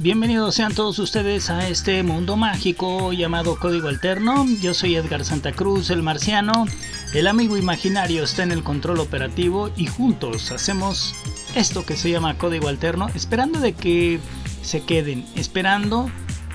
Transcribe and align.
bienvenidos, 0.00 0.56
sean 0.56 0.74
todos 0.74 0.98
ustedes 0.98 1.48
a 1.48 1.66
este 1.66 2.02
mundo 2.02 2.36
mágico 2.36 3.14
llamado 3.14 3.56
Código 3.58 3.88
Alterno. 3.88 4.44
Yo 4.60 4.74
soy 4.74 4.96
Edgar 4.96 5.24
Santa 5.24 5.52
Cruz, 5.52 5.88
el 5.88 6.02
marciano. 6.02 6.66
El 7.14 7.26
amigo 7.26 7.56
imaginario 7.56 8.22
está 8.24 8.42
en 8.42 8.52
el 8.52 8.62
control 8.62 9.00
operativo 9.00 9.70
y 9.74 9.86
juntos 9.86 10.50
hacemos 10.52 11.14
esto 11.54 11.86
que 11.86 11.96
se 11.96 12.10
llama 12.10 12.36
Código 12.36 12.68
Alterno, 12.68 13.08
esperando 13.14 13.60
de 13.60 13.72
que 13.72 14.20
se 14.60 14.82
queden, 14.82 15.24
esperando 15.36 16.10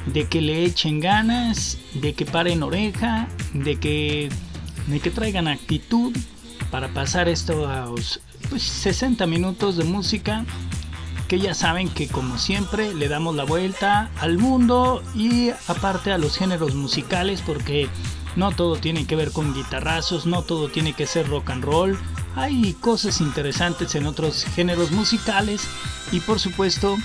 de 0.06 0.28
que 0.28 0.42
le 0.42 0.64
echen 0.66 1.00
ganas, 1.00 1.80
de 1.96 2.14
que 2.14 2.26
paren 2.26 2.62
oreja, 2.62 3.30
de 3.54 3.80
que, 3.80 4.30
de 4.86 5.00
que 5.00 5.10
traigan 5.10 5.48
actitud 5.48 6.16
para 6.70 6.90
pasar 6.90 7.30
estos 7.30 8.20
pues, 8.50 8.62
60 8.62 9.26
minutos 9.26 9.76
de 9.76 9.86
música 9.86 10.46
que 11.28 11.40
ya 11.40 11.54
saben 11.54 11.90
que 11.90 12.08
como 12.08 12.38
siempre 12.38 12.94
le 12.94 13.10
damos 13.10 13.36
la 13.36 13.44
vuelta 13.44 14.10
al 14.20 14.38
mundo 14.38 15.04
y 15.14 15.50
aparte 15.68 16.12
a 16.12 16.18
los 16.18 16.38
géneros 16.38 16.74
musicales 16.76 17.42
porque 17.46 17.90
no 18.36 18.52
todo 18.52 18.78
tiene 18.78 19.06
que 19.06 19.16
ver 19.16 19.32
con 19.32 19.54
guitarrazos, 19.54 20.26
no 20.26 20.44
todo 20.44 20.70
tiene 20.70 20.94
que 20.94 21.08
ser 21.08 21.28
rock 21.28 21.50
and 21.50 21.64
roll, 21.64 21.98
hay 22.36 22.74
cosas 22.74 23.20
interesantes 23.20 23.96
en 23.96 24.06
otros 24.06 24.46
géneros 24.56 24.92
musicales 24.92 25.68
y 26.12 26.20
por 26.20 26.40
supuesto 26.40 26.98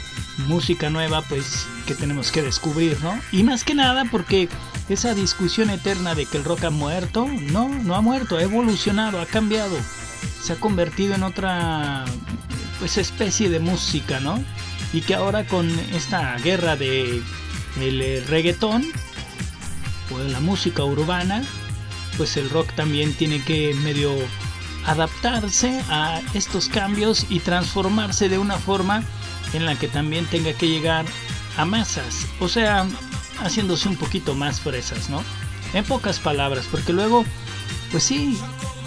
música 0.47 0.91
nueva 0.91 1.23
pues 1.23 1.67
que 1.87 1.95
tenemos 1.95 2.31
que 2.31 2.43
descubrir, 2.43 2.99
¿no? 3.03 3.19
Y 3.33 3.43
más 3.43 3.65
que 3.65 3.75
nada 3.75 4.05
porque 4.11 4.49
esa 4.89 5.15
discusión 5.15 5.71
eterna 5.71 6.15
de 6.15 6.27
que 6.27 6.37
el 6.37 6.45
rock 6.45 6.65
ha 6.65 6.71
muerto, 6.71 7.27
no, 7.27 7.69
no 7.69 7.95
ha 7.95 8.03
muerto, 8.03 8.37
ha 8.37 8.43
evolucionado, 8.43 9.21
ha 9.21 9.27
cambiado, 9.27 9.77
se 10.43 10.53
ha 10.53 10.57
convertido 10.57 11.15
en 11.15 11.23
otra 11.23 12.05
pues 12.83 12.99
especie 12.99 13.49
de 13.49 13.61
música, 13.61 14.19
¿no? 14.19 14.43
Y 14.93 15.03
que 15.03 15.15
ahora 15.15 15.47
con 15.47 15.71
esta 15.95 16.37
guerra 16.39 16.75
de 16.75 17.23
el 17.81 18.03
eh, 18.03 18.25
reggaetón 18.29 18.85
o 20.11 20.19
la 20.19 20.41
música 20.41 20.83
urbana, 20.83 21.45
pues 22.17 22.37
el 22.37 22.51
rock 22.51 22.73
también 22.73 23.15
tiene 23.15 23.41
que 23.45 23.73
medio 23.85 24.13
adaptarse 24.85 25.81
a 25.91 26.21
estos 26.35 26.69
cambios 26.69 27.27
y 27.31 27.39
transformarse 27.39 28.29
de 28.29 28.39
una 28.39 28.57
forma 28.57 29.05
en 29.53 29.65
la 29.65 29.77
que 29.77 29.87
también 29.87 30.27
tenga 30.27 30.53
que 30.53 30.67
llegar 30.67 31.05
a 31.57 31.65
masas, 31.65 32.27
o 32.41 32.49
sea, 32.49 32.85
haciéndose 33.45 33.89
un 33.89 33.97
poquito 33.97 34.35
más 34.35 34.59
fresas, 34.59 35.09
¿no? 35.09 35.23
En 35.73 35.85
pocas 35.85 36.19
palabras, 36.19 36.67
porque 36.69 36.93
luego, 36.93 37.25
pues 37.93 38.03
sí, 38.03 38.37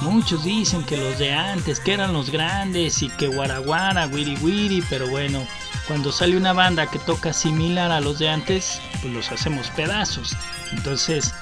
Muchos 0.02 0.44
dicen 0.44 0.84
que 0.84 0.98
los 0.98 1.18
de 1.18 1.34
antes, 1.34 1.80
que 1.80 1.94
eran 1.94 2.14
los 2.14 2.30
grandes 2.30 3.02
y 3.02 3.10
que 3.10 3.28
guaraguara, 3.28 4.08
wiri 4.08 4.38
wiri, 4.42 4.84
pero 4.90 5.08
bueno, 5.08 5.46
cuando 5.88 6.12
sale 6.12 6.38
una 6.38 6.54
banda 6.54 6.88
que 6.88 7.00
toca 7.00 7.34
similar 7.34 7.92
a 7.92 8.02
los 8.02 8.20
de 8.20 8.30
antes, 8.30 8.80
pues 9.02 9.14
los 9.14 9.32
hacemos 9.32 9.70
pedazos. 9.70 10.36
Entonces, 10.72 11.34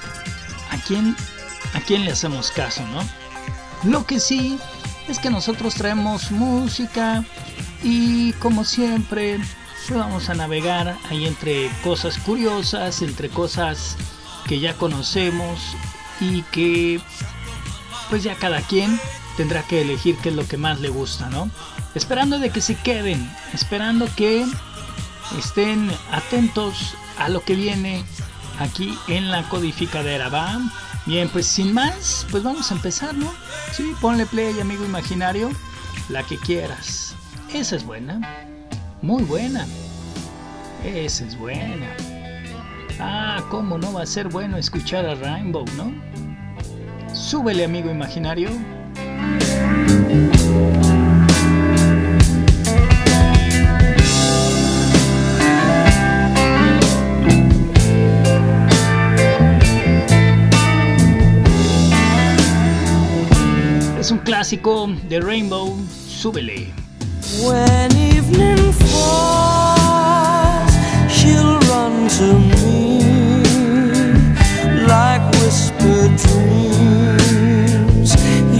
¿a 0.72 0.78
quién, 0.88 1.16
a 1.74 1.81
quién 1.81 2.06
le 2.06 2.12
hacemos 2.12 2.52
caso, 2.52 2.86
no? 2.88 3.02
Lo 3.90 4.06
que 4.06 4.19
sí 4.19 4.59
es 5.08 5.19
que 5.19 5.30
nosotros 5.30 5.75
traemos 5.75 6.31
música 6.31 7.24
y 7.84 8.31
como 8.34 8.63
siempre 8.63 9.40
pues 9.88 10.00
vamos 10.00 10.30
a 10.30 10.34
navegar 10.34 10.97
ahí 11.09 11.25
entre 11.25 11.69
cosas 11.84 12.18
curiosas, 12.18 13.02
entre 13.02 13.28
cosas 13.28 13.97
que 14.47 14.59
ya 14.59 14.75
conocemos 14.75 15.75
y 16.22 16.44
que 16.44 17.02
pues 18.13 18.22
ya 18.22 18.35
cada 18.35 18.62
quien 18.62 19.00
tendrá 19.38 19.63
que 19.63 19.81
elegir 19.81 20.16
qué 20.18 20.29
es 20.29 20.35
lo 20.35 20.47
que 20.47 20.56
más 20.56 20.79
le 20.79 20.90
gusta, 20.90 21.31
¿no? 21.31 21.50
Esperando 21.96 22.38
de 22.38 22.51
que 22.51 22.62
se 22.62 22.75
queden, 22.75 23.28
esperando 23.56 24.07
que 24.16 24.46
estén 25.40 25.90
atentos 26.12 26.94
a 27.18 27.28
lo 27.29 27.41
que 27.41 27.56
viene 27.56 28.06
aquí 28.59 28.96
en 29.07 29.31
la 29.31 29.41
codificadera, 29.50 30.29
¿va? 30.29 30.62
Bien, 31.07 31.28
pues 31.28 31.47
sin 31.47 31.74
más, 31.74 32.28
pues 32.29 32.44
vamos 32.44 32.69
a 32.69 32.75
empezar, 32.75 33.16
¿no? 33.16 33.34
Sí, 33.72 33.96
ponle 34.00 34.28
play, 34.28 34.59
amigo 34.59 34.85
imaginario, 34.85 35.50
la 36.09 36.22
que 36.22 36.38
quieras. 36.38 37.16
Esa 37.51 37.78
es 37.78 37.84
buena, 37.84 38.22
muy 39.01 39.24
buena. 39.24 39.66
Esa 40.85 41.25
es 41.25 41.35
buena. 41.35 41.97
Ah, 43.00 43.44
¿cómo 43.50 43.80
no 43.80 43.91
va 43.91 44.03
a 44.03 44.06
ser 44.06 44.28
bueno 44.28 44.57
escuchar 44.57 45.03
a 45.03 45.16
Rainbow, 45.16 45.66
no? 45.75 45.91
Súbele, 47.13 47.63
amigo 47.63 47.90
imaginario. 47.90 48.50
Es 64.00 64.12
un 64.12 64.18
clásico 64.19 64.90
de 65.07 65.22
Rainbow. 65.22 65.78
Súbele. 66.07 66.68
When 67.41 67.91
evening 67.95 68.74
falls, 68.74 69.94
she'll 71.09 71.59
run 71.69 72.07
to 72.09 72.40
me 72.40 73.01
like 74.85 75.22
whispered 75.40 76.16
dreams. 76.18 76.72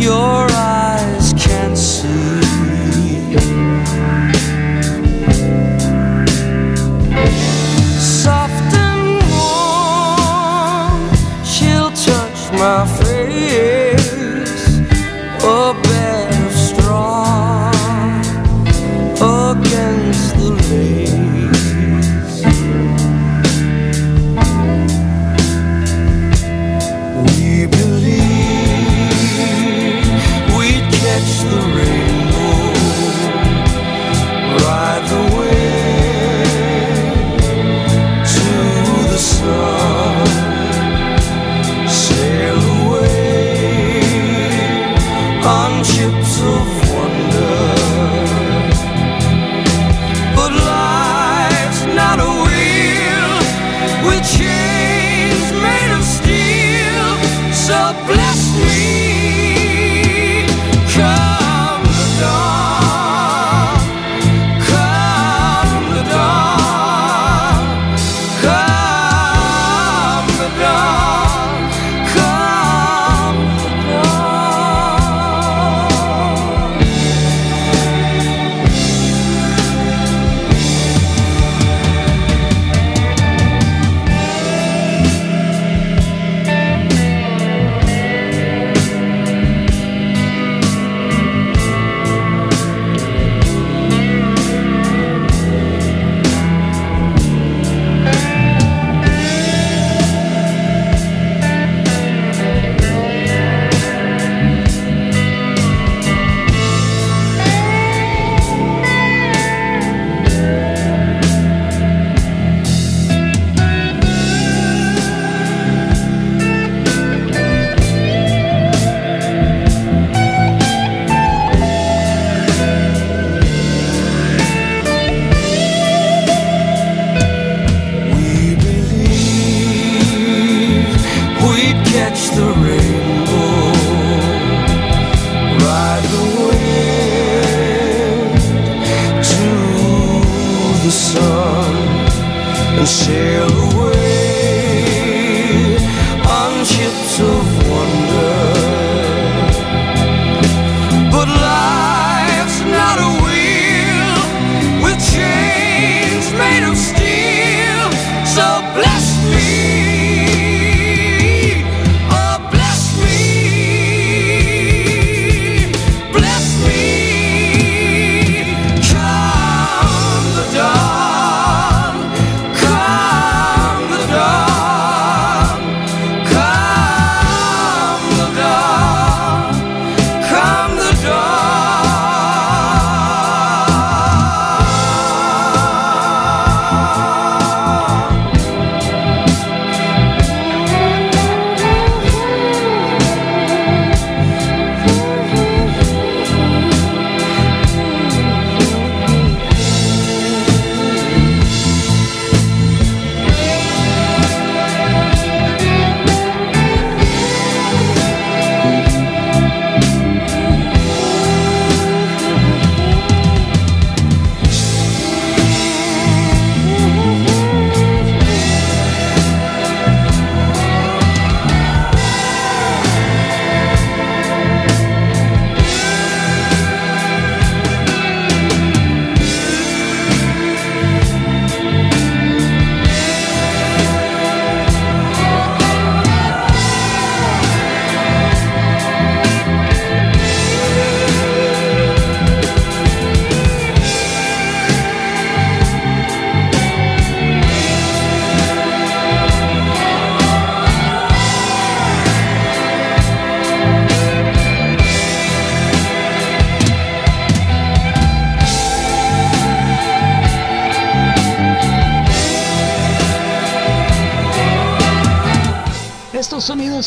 Your 0.04 0.52
eyes 0.52 0.73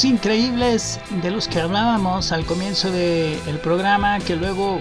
increíbles 0.04 1.00
de 1.22 1.30
los 1.30 1.48
que 1.48 1.60
hablábamos 1.60 2.32
al 2.32 2.44
comienzo 2.44 2.90
del 2.90 3.58
programa, 3.62 4.18
que 4.18 4.36
luego 4.36 4.80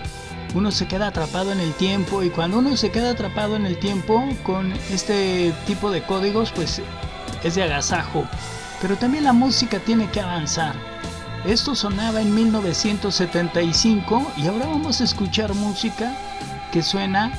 uno 0.54 0.72
se 0.72 0.88
queda 0.88 1.08
atrapado 1.08 1.52
en 1.52 1.60
el 1.60 1.74
tiempo 1.74 2.24
y 2.24 2.30
cuando 2.30 2.60
uno 2.60 2.76
se 2.76 2.92
queda 2.92 3.12
atrapado 3.12 3.56
en 3.56 3.66
el 3.66 3.78
tiempo 3.78 4.28
con 4.44 4.74
este 4.92 5.54
tipo 5.68 5.92
de 5.92 6.02
códigos, 6.04 6.52
pues 6.52 6.82
es 7.44 7.56
de 7.56 7.64
agasajo. 7.64 8.26
Pero 8.82 8.96
también 8.98 9.24
la 9.24 9.34
música 9.34 9.80
tiene 9.80 10.10
que 10.10 10.22
avanzar. 10.22 10.76
Esto 11.46 11.76
sonaba 11.76 12.22
en 12.22 12.34
1975 12.34 14.32
y 14.38 14.48
ahora 14.48 14.66
vamos 14.68 15.02
a 15.02 15.04
escuchar 15.04 15.54
música 15.54 16.16
que 16.72 16.82
suena 16.82 17.32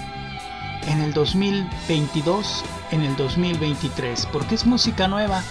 en 0.87 1.00
el 1.00 1.12
2022, 1.12 2.64
en 2.93 3.02
el 3.02 3.17
2023, 3.17 4.26
porque 4.32 4.55
es 4.55 4.67
música 4.67 5.08
nueva. 5.08 5.43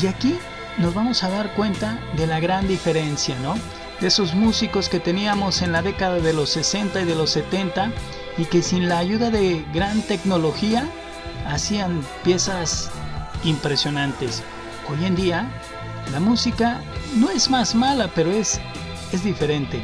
Y 0.00 0.06
aquí 0.06 0.38
nos 0.78 0.94
vamos 0.94 1.22
a 1.22 1.28
dar 1.28 1.54
cuenta 1.54 1.98
de 2.16 2.26
la 2.26 2.40
gran 2.40 2.66
diferencia, 2.66 3.38
¿no? 3.40 3.54
De 4.00 4.08
esos 4.08 4.34
músicos 4.34 4.88
que 4.88 5.00
teníamos 5.00 5.62
en 5.62 5.72
la 5.72 5.82
década 5.82 6.18
de 6.18 6.32
los 6.32 6.50
60 6.50 7.02
y 7.02 7.04
de 7.04 7.14
los 7.14 7.30
70 7.30 7.92
y 8.38 8.44
que 8.46 8.62
sin 8.62 8.88
la 8.88 8.98
ayuda 8.98 9.30
de 9.30 9.64
gran 9.72 10.02
tecnología 10.02 10.86
hacían 11.46 12.02
piezas 12.24 12.90
impresionantes. 13.44 14.42
Hoy 14.90 15.04
en 15.04 15.14
día 15.14 15.48
la 16.10 16.20
música 16.20 16.80
no 17.16 17.30
es 17.30 17.50
más 17.50 17.74
mala, 17.74 18.10
pero 18.14 18.32
es, 18.32 18.60
es 19.12 19.22
diferente, 19.22 19.80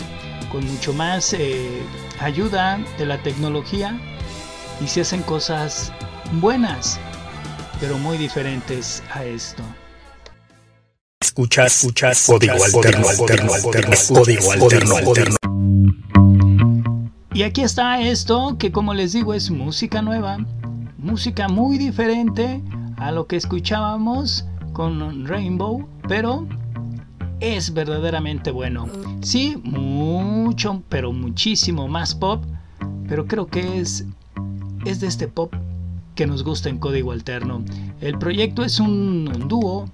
con 0.51 0.67
mucho 0.67 0.93
más 0.93 1.33
eh, 1.33 1.83
ayuda 2.21 2.79
de 2.99 3.07
la 3.07 3.19
tecnología 3.23 3.97
y 4.81 4.89
se 4.89 5.03
hacen 5.03 5.23
cosas 5.23 5.93
buenas, 6.33 6.99
pero 7.81 7.99
muy 7.99 8.17
diferentes 8.17 9.03
a 9.13 9.25
esto. 9.25 9.63
Escuchas, 11.21 11.83
escuchas, 11.85 12.27
código 12.27 12.65
alterno, 12.65 13.09
alterno, 13.09 13.53
alterno, 13.53 13.93
código 14.09 14.53
alterno, 14.53 14.97
alterno. 14.97 15.37
Y 17.35 17.43
aquí 17.43 17.63
está 17.63 18.01
esto 18.01 18.57
que 18.57 18.71
como 18.71 18.95
les 18.95 19.15
digo 19.15 19.35
es 19.35 19.51
música 19.51 20.01
nueva, 20.01 20.39
música 20.97 21.49
muy 21.49 21.77
diferente 21.77 22.63
a 22.99 23.11
lo 23.11 23.27
que 23.27 23.35
escuchábamos 23.35 24.47
con 24.73 25.27
Rainbow, 25.27 25.89
pero 26.07 26.47
es 27.41 27.75
verdaderamente 27.75 28.53
bueno. 28.53 28.89
Sí, 29.21 29.61
mucho, 29.65 30.85
pero 30.89 31.13
muchísimo 31.13 31.89
más 31.89 32.15
pop, 32.15 32.45
pero 33.09 33.27
creo 33.27 33.49
que 33.49 33.81
es, 33.81 34.05
es 34.85 35.01
de 35.01 35.09
este 35.09 35.27
pop 35.27 35.53
que 36.15 36.27
nos 36.27 36.45
gusta 36.45 36.69
en 36.69 36.79
código 36.79 37.11
alterno. 37.11 37.65
El 38.01 38.19
proyecto 38.19 38.65
es 38.65 38.79
un 38.79 39.49
dúo 39.49 39.89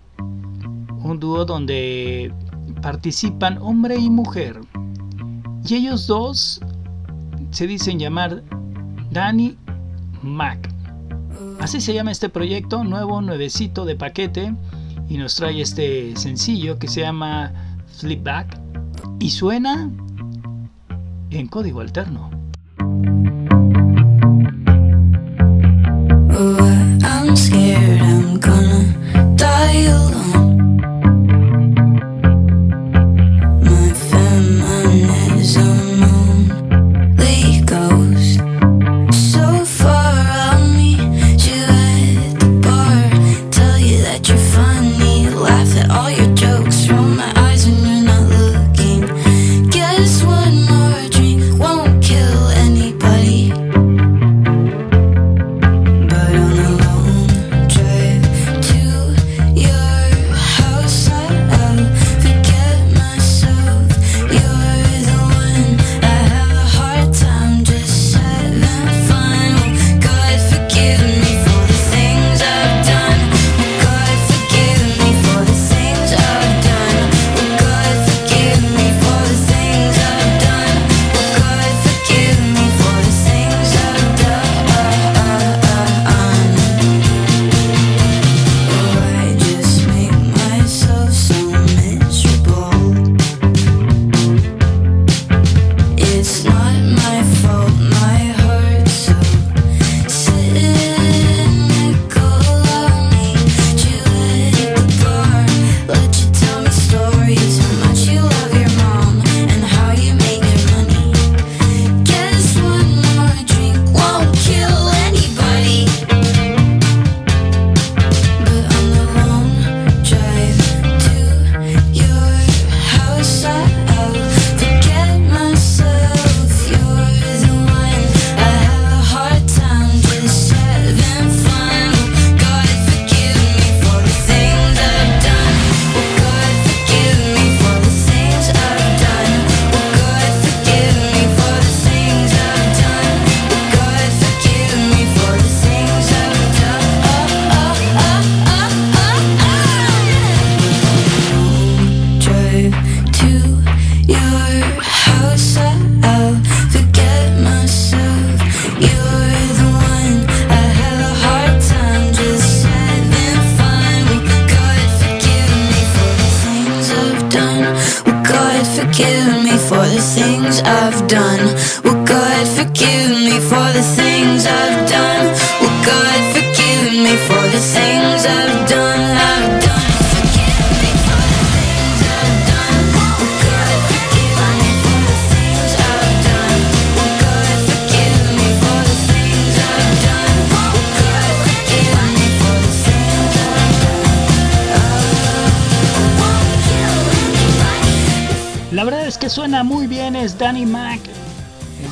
un 1.04 1.20
dúo 1.20 1.44
donde 1.44 2.32
participan 2.82 3.58
hombre 3.60 3.96
y 3.96 4.10
mujer. 4.10 4.60
Y 5.66 5.74
ellos 5.74 6.06
dos 6.06 6.60
se 7.50 7.66
dicen 7.66 7.98
llamar 7.98 8.42
Danny 9.10 9.56
Mac. 10.22 10.70
Así 11.60 11.80
se 11.80 11.94
llama 11.94 12.10
este 12.10 12.28
proyecto, 12.28 12.84
nuevo, 12.84 13.20
nuevecito 13.20 13.84
de 13.84 13.96
paquete. 13.96 14.54
Y 15.08 15.18
nos 15.18 15.36
trae 15.36 15.60
este 15.60 16.16
sencillo 16.16 16.78
que 16.78 16.88
se 16.88 17.02
llama 17.02 17.52
Flipback. 17.98 18.58
Y 19.20 19.30
suena 19.30 19.90
en 21.30 21.46
código 21.48 21.80
alterno. 21.80 22.30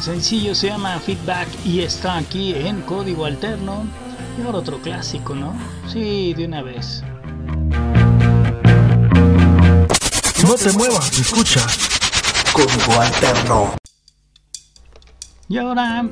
Sencillo 0.02 0.52
se 0.52 0.66
llama 0.66 0.98
Feedback 0.98 1.48
y 1.64 1.80
está 1.80 2.16
aquí 2.16 2.54
en 2.54 2.82
código 2.82 3.24
alterno. 3.24 3.84
Y 4.36 4.44
ahora 4.44 4.58
otro 4.58 4.78
clásico, 4.78 5.34
¿no? 5.34 5.54
Sí, 5.90 6.34
de 6.34 6.46
una 6.46 6.62
vez. 6.62 7.04
No 10.42 10.54
te 10.56 10.72
muevas, 10.72 11.18
escucha. 11.18 11.64
Código 12.52 13.00
alterno. 13.00 13.76
Y 15.48 15.58
ahora 15.58 16.04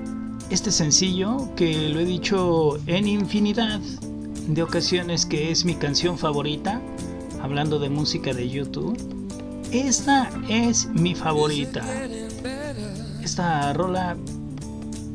este 0.51 0.71
sencillo 0.71 1.53
que 1.57 1.89
lo 1.89 1.99
he 2.01 2.05
dicho 2.05 2.79
en 2.87 3.09
infinidad 3.09 3.81
de 3.81 4.63
ocasiones 4.63 5.27
que 5.27 5.51
es 5.51 5.65
mi 5.65 5.75
canción 5.75 6.17
favorita, 6.17 6.81
hablando 7.43 7.81
de 7.81 7.91
música 7.91 8.35
de 8.35 8.49
YouTube. 8.49 8.97
Esta 9.73 10.31
es 10.49 10.87
mi 10.87 11.15
favorita. 11.15 11.85
Esta 13.31 13.73
rola 13.75 14.17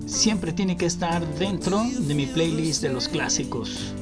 siempre 0.06 0.54
tiene 0.54 0.78
que 0.78 0.86
estar 0.86 1.22
dentro 1.36 1.84
de 1.84 2.16
mi 2.16 2.26
playlist 2.26 2.82
de 2.82 2.88
los 2.88 3.10
clásicos. 3.10 3.94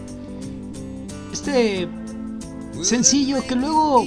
Este 1.31 1.87
sencillo 2.83 3.43
que 3.47 3.55
luego 3.55 4.05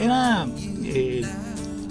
era 0.00 0.46
eh, 0.84 1.22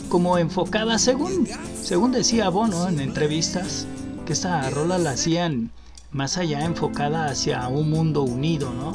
como 0.07 0.38
enfocada 0.38 0.97
según 0.97 1.45
según 1.81 2.13
decía 2.13 2.47
Bono 2.47 2.88
en 2.88 3.01
entrevistas 3.01 3.88
que 4.25 4.31
esta 4.31 4.69
rola 4.69 4.97
la 4.97 5.12
hacían 5.12 5.69
más 6.13 6.38
allá 6.38 6.63
enfocada 6.63 7.25
hacia 7.25 7.67
un 7.67 7.89
mundo 7.89 8.23
unido, 8.23 8.71
¿no? 8.71 8.93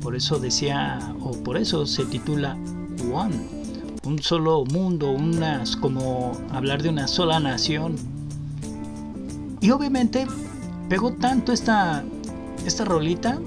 Por 0.00 0.16
eso 0.16 0.40
decía 0.40 1.14
o 1.20 1.40
por 1.44 1.56
eso 1.56 1.86
se 1.86 2.04
titula 2.04 2.58
One, 3.12 3.55
un 4.06 4.22
solo 4.22 4.64
mundo, 4.64 5.10
unas 5.10 5.76
como 5.76 6.32
hablar 6.52 6.82
de 6.82 6.88
una 6.88 7.08
sola 7.08 7.40
nación. 7.40 7.96
Y 9.60 9.70
obviamente 9.70 10.26
pegó 10.88 11.12
tanto 11.12 11.52
esta 11.52 12.04
esta 12.66 12.84
rolita 12.84 13.38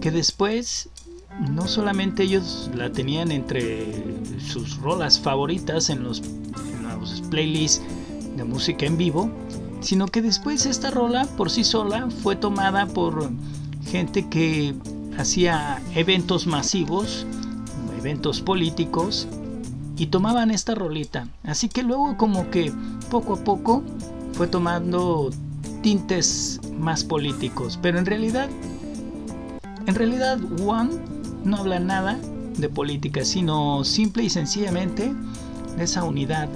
que 0.00 0.10
después 0.10 0.88
no 1.50 1.66
solamente 1.66 2.22
ellos 2.22 2.70
la 2.74 2.92
tenían 2.92 3.32
entre 3.32 3.86
sus 4.38 4.76
rolas 4.78 5.18
favoritas 5.18 5.90
en 5.90 6.02
los, 6.04 6.20
en 6.20 6.98
los 6.98 7.20
playlists 7.22 7.82
de 8.36 8.44
música 8.44 8.86
en 8.86 8.96
vivo, 8.96 9.30
sino 9.80 10.06
que 10.06 10.22
después 10.22 10.64
esta 10.66 10.90
rola 10.90 11.26
por 11.36 11.50
sí 11.50 11.64
sola 11.64 12.08
fue 12.22 12.36
tomada 12.36 12.86
por 12.86 13.30
gente 13.84 14.28
que 14.28 14.74
hacía 15.18 15.82
eventos 15.94 16.46
masivos, 16.46 17.26
eventos 17.98 18.40
políticos, 18.40 19.26
y 19.96 20.06
tomaban 20.06 20.50
esta 20.50 20.74
rolita. 20.74 21.28
Así 21.44 21.68
que 21.68 21.82
luego 21.82 22.16
como 22.16 22.50
que 22.50 22.72
poco 23.10 23.34
a 23.34 23.44
poco 23.44 23.82
fue 24.32 24.46
tomando 24.46 25.30
tintes 25.82 26.60
más 26.78 27.04
políticos, 27.04 27.78
pero 27.80 27.98
en 27.98 28.06
realidad, 28.06 28.48
en 29.86 29.94
realidad 29.94 30.38
One 30.66 30.90
no 31.44 31.58
habla 31.58 31.80
nada 31.80 32.18
de 32.58 32.68
política, 32.68 33.24
sino 33.24 33.84
simple 33.84 34.24
y 34.24 34.30
sencillamente 34.30 35.14
de 35.76 35.84
esa 35.84 36.04
unidad 36.04 36.48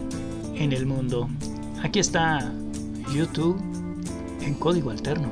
en 0.55 0.73
el 0.73 0.87
mundo. 0.87 1.29
Aquí 1.83 1.99
está 1.99 2.53
YouTube 3.15 3.61
en 4.41 4.55
código 4.55 4.91
alterno. 4.91 5.29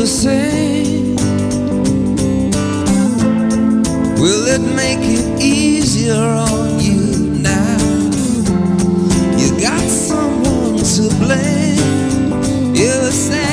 The 0.00 0.06
same? 0.06 1.16
Will 4.22 4.46
it 4.46 4.62
make 4.76 5.00
it 5.02 5.42
easier 5.42 6.14
on 6.14 6.78
you 6.78 7.16
now? 7.42 7.78
You 9.36 9.60
got 9.60 9.82
someone 9.88 10.78
to 10.94 11.02
blame. 11.18 12.76
You 12.76 13.10
say, 13.10 13.38
one 13.38 13.47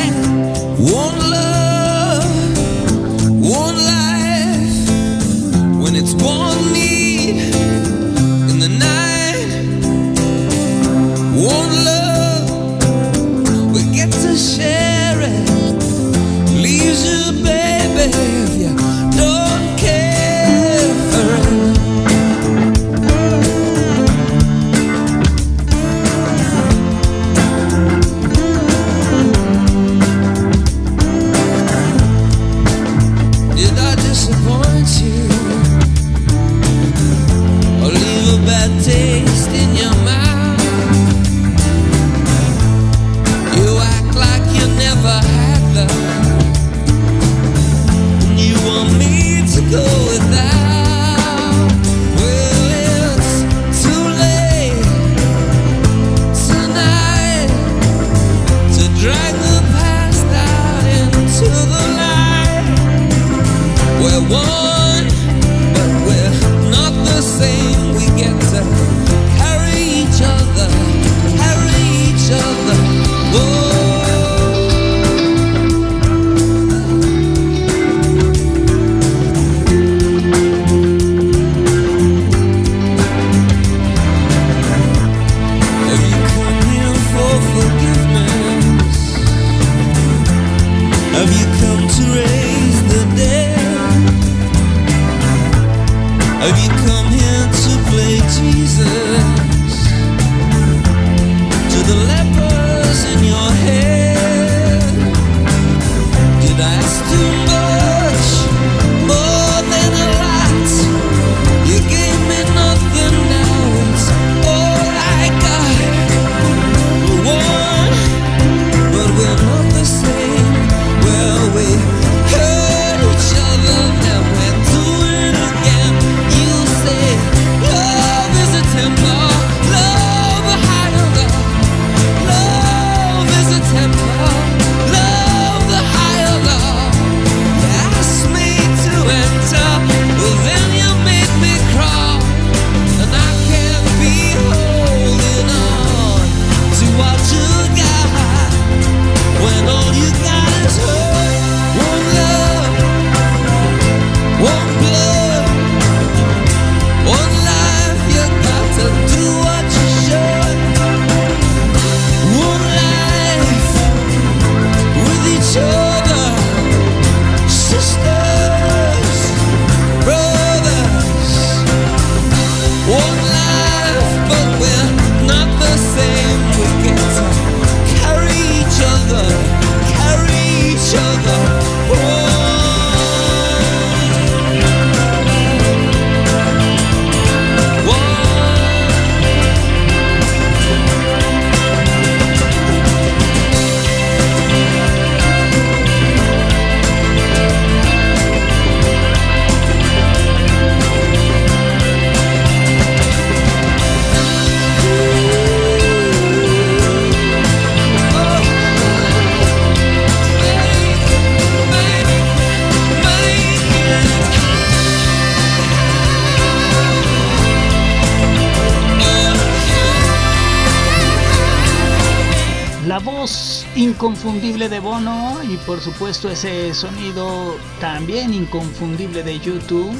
por 225.65 225.81
supuesto 225.81 226.29
ese 226.29 226.73
sonido 226.73 227.55
también 227.79 228.33
inconfundible 228.33 229.23
de 229.23 229.39
YouTube 229.39 229.91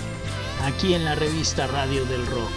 aquí 0.63 0.93
en 0.93 1.05
la 1.05 1.15
revista 1.15 1.67
Radio 1.67 2.05
del 2.05 2.25
Rock. 2.27 2.51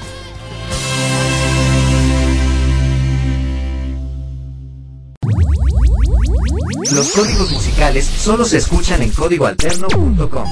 Los 6.92 7.10
códigos 7.10 7.50
musicales 7.50 8.04
solo 8.04 8.44
se 8.44 8.58
escuchan 8.58 9.02
en 9.02 9.10
códigoalterno.com. 9.10 10.46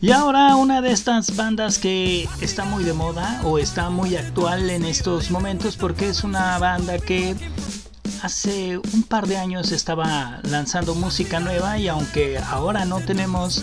Y 0.00 0.12
ahora 0.12 0.56
una 0.56 0.82
de 0.82 0.92
estas 0.92 1.34
bandas 1.34 1.78
que 1.78 2.28
está 2.42 2.64
muy 2.64 2.84
de 2.84 2.92
moda 2.92 3.40
o 3.44 3.58
está 3.58 3.88
muy 3.88 4.16
actual 4.16 4.68
en 4.68 4.84
estos 4.84 5.30
momentos 5.30 5.76
porque 5.76 6.10
es 6.10 6.24
una 6.24 6.58
banda 6.58 6.98
que 6.98 7.34
hace 8.24 8.78
un 8.78 9.02
par 9.02 9.26
de 9.26 9.36
años 9.36 9.70
estaba 9.70 10.40
lanzando 10.44 10.94
música 10.94 11.40
nueva 11.40 11.76
y 11.78 11.88
aunque 11.88 12.38
ahora 12.38 12.86
no 12.86 13.00
tenemos 13.00 13.62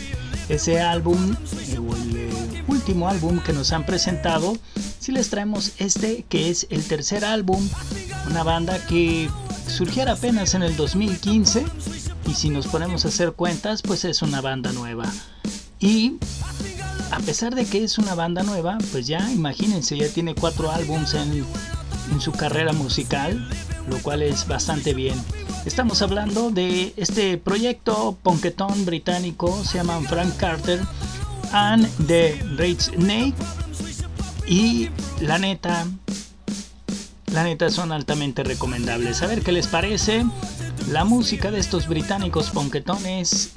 ese 0.50 0.80
álbum 0.80 1.36
eh, 1.67 1.80
o 1.80 1.95
el 1.95 2.15
eh, 2.15 2.63
último 2.67 3.10
álbum 3.10 3.39
que 3.39 3.54
nos 3.54 3.74
han 3.74 3.88
presentado, 3.88 4.56
sí 5.00 5.12
les 5.12 5.32
traemos 5.32 5.71
este 5.80 6.26
que 6.30 6.52
es 6.52 6.67
el 6.69 6.84
tercer 6.84 7.26
álbum, 7.26 7.67
una 8.30 8.43
banda 8.43 8.78
que 8.86 9.32
surgiera 9.65 10.12
apenas 10.12 10.54
en 10.54 10.62
el 10.62 10.76
2015 10.76 11.65
y 12.28 12.34
si 12.36 12.52
nos 12.52 12.67
ponemos 12.67 13.06
a 13.06 13.08
hacer 13.08 13.32
cuentas 13.32 13.82
pues 13.82 14.06
es 14.06 14.21
una 14.21 14.41
banda 14.41 14.71
nueva. 14.74 15.12
Y 15.80 16.17
a 17.10 17.19
pesar 17.21 17.56
de 17.56 17.65
que 17.65 17.84
es 17.84 17.97
una 17.97 18.13
banda 18.13 18.43
nueva, 18.43 18.78
pues 18.91 19.08
ya 19.08 19.32
imagínense, 19.32 19.97
ya 19.97 20.08
tiene 20.08 20.36
cuatro 20.36 20.69
álbums 20.69 21.15
en 21.15 21.47
su 22.19 22.32
carrera 22.32 22.74
musical, 22.74 23.43
lo 23.91 24.01
cual 24.01 24.21
es 24.23 24.47
bastante 24.47 24.93
bien. 24.93 25.21
Estamos 25.65 26.01
hablando 26.01 26.49
de 26.49 26.93
este 26.95 27.38
proyecto 27.38 28.17
ponquetón 28.23 28.86
británico, 28.86 29.63
se 29.63 29.77
llaman 29.77 30.06
Frank 30.06 30.36
Carter 30.38 30.80
and 31.51 31.88
the 32.08 32.41
Red 32.56 32.80
Snake. 32.80 33.36
Y 34.47 34.89
la 35.19 35.38
neta, 35.38 35.86
la 37.34 37.43
neta 37.43 37.69
son 37.69 37.91
altamente 37.91 38.43
recomendables. 38.43 39.21
A 39.21 39.27
ver 39.27 39.41
qué 39.43 39.51
les 39.51 39.67
parece 39.67 40.25
la 40.89 41.04
música 41.04 41.51
de 41.51 41.60
estos 41.60 41.88
británicos 41.88 42.49
ponquetones 42.49 43.51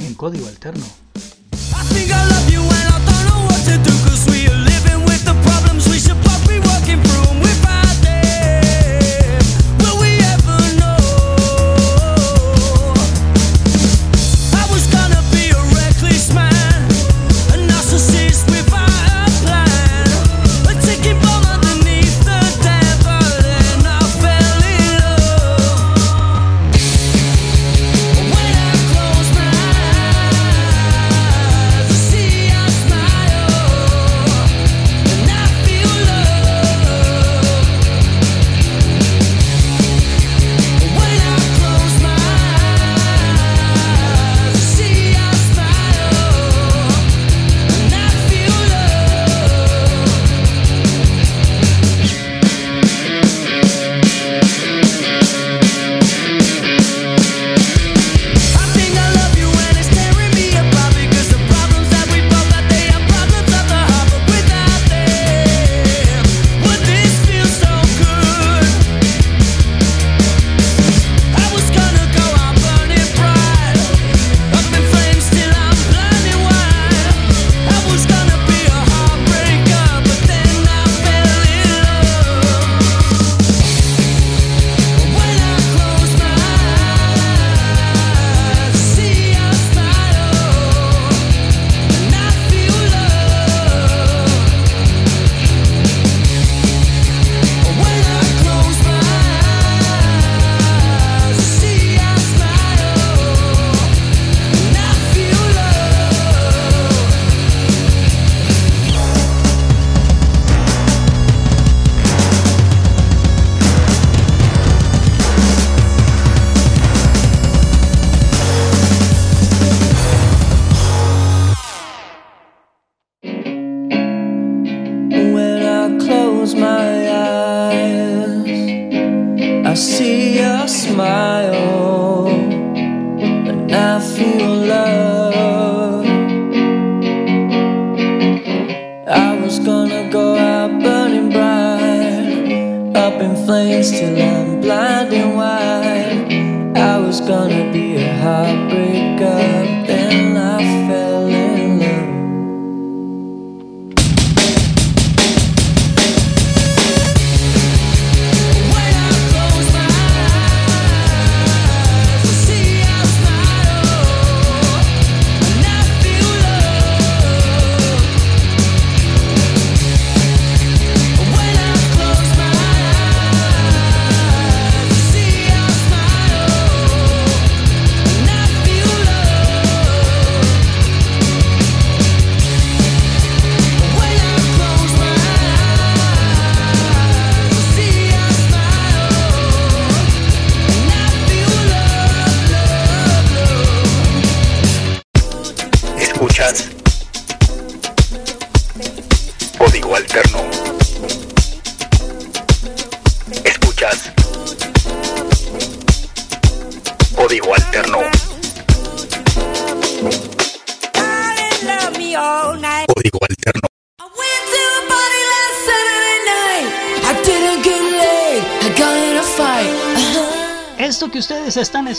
en 0.00 0.14
código 0.14 0.46
alterno. 0.46 0.86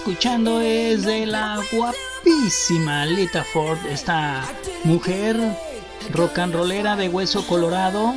Escuchando 0.05 0.61
es 0.61 1.03
de 1.03 1.25
la 1.25 1.59
guapísima 1.71 3.07
Lita 3.07 3.43
Ford, 3.43 3.79
esta 3.89 4.47
mujer 4.83 5.35
rock 6.11 6.37
and 6.37 6.53
rollera 6.53 6.95
de 6.95 7.09
hueso 7.09 7.47
colorado, 7.47 8.13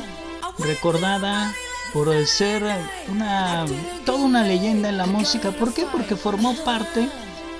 recordada 0.59 1.51
por 1.91 2.13
ser 2.27 2.63
una 3.07 3.65
toda 4.05 4.19
una 4.23 4.43
leyenda 4.43 4.89
en 4.89 4.97
la 4.97 5.07
música. 5.07 5.49
¿Por 5.49 5.73
qué? 5.73 5.87
Porque 5.91 6.15
formó 6.15 6.55
parte 6.63 7.09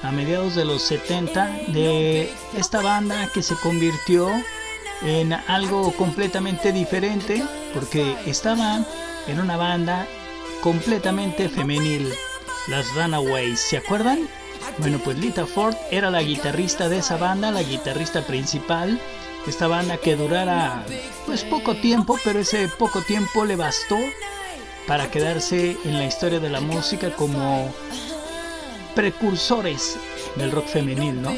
a 0.03 0.11
mediados 0.11 0.53
de 0.53 0.63
los 0.63 0.83
70 0.83 1.45
de 1.69 2.31
esta 2.55 2.81
banda 2.81 3.31
que 3.33 3.41
se 3.41 3.55
convirtió 3.55 4.29
en 5.01 5.33
algo 5.33 5.91
completamente 5.93 6.71
diferente 6.71 7.43
porque 7.73 8.15
estaba 8.27 8.85
en 9.25 9.39
una 9.39 9.57
banda 9.57 10.05
completamente 10.61 11.49
femenil, 11.49 12.13
las 12.69 12.93
Runaways, 12.93 13.59
¿se 13.59 13.77
acuerdan? 13.77 14.27
Bueno, 14.77 14.99
pues 15.03 15.17
Lita 15.17 15.45
Ford 15.45 15.75
era 15.91 16.11
la 16.11 16.21
guitarrista 16.21 16.89
de 16.89 16.99
esa 16.99 17.17
banda, 17.17 17.51
la 17.51 17.63
guitarrista 17.63 18.21
principal. 18.21 18.99
Esta 19.47 19.67
banda 19.67 19.97
que 19.97 20.15
durara 20.15 20.83
pues 21.25 21.43
poco 21.43 21.75
tiempo, 21.75 22.19
pero 22.23 22.39
ese 22.39 22.67
poco 22.67 23.01
tiempo 23.01 23.45
le 23.45 23.55
bastó 23.55 23.97
para 24.85 25.09
quedarse 25.09 25.77
en 25.83 25.97
la 25.97 26.05
historia 26.05 26.39
de 26.39 26.49
la 26.49 26.61
música 26.61 27.11
como 27.11 27.73
precursores 28.95 29.97
del 30.35 30.51
rock 30.51 30.67
femenil, 30.67 31.21
¿no? 31.21 31.35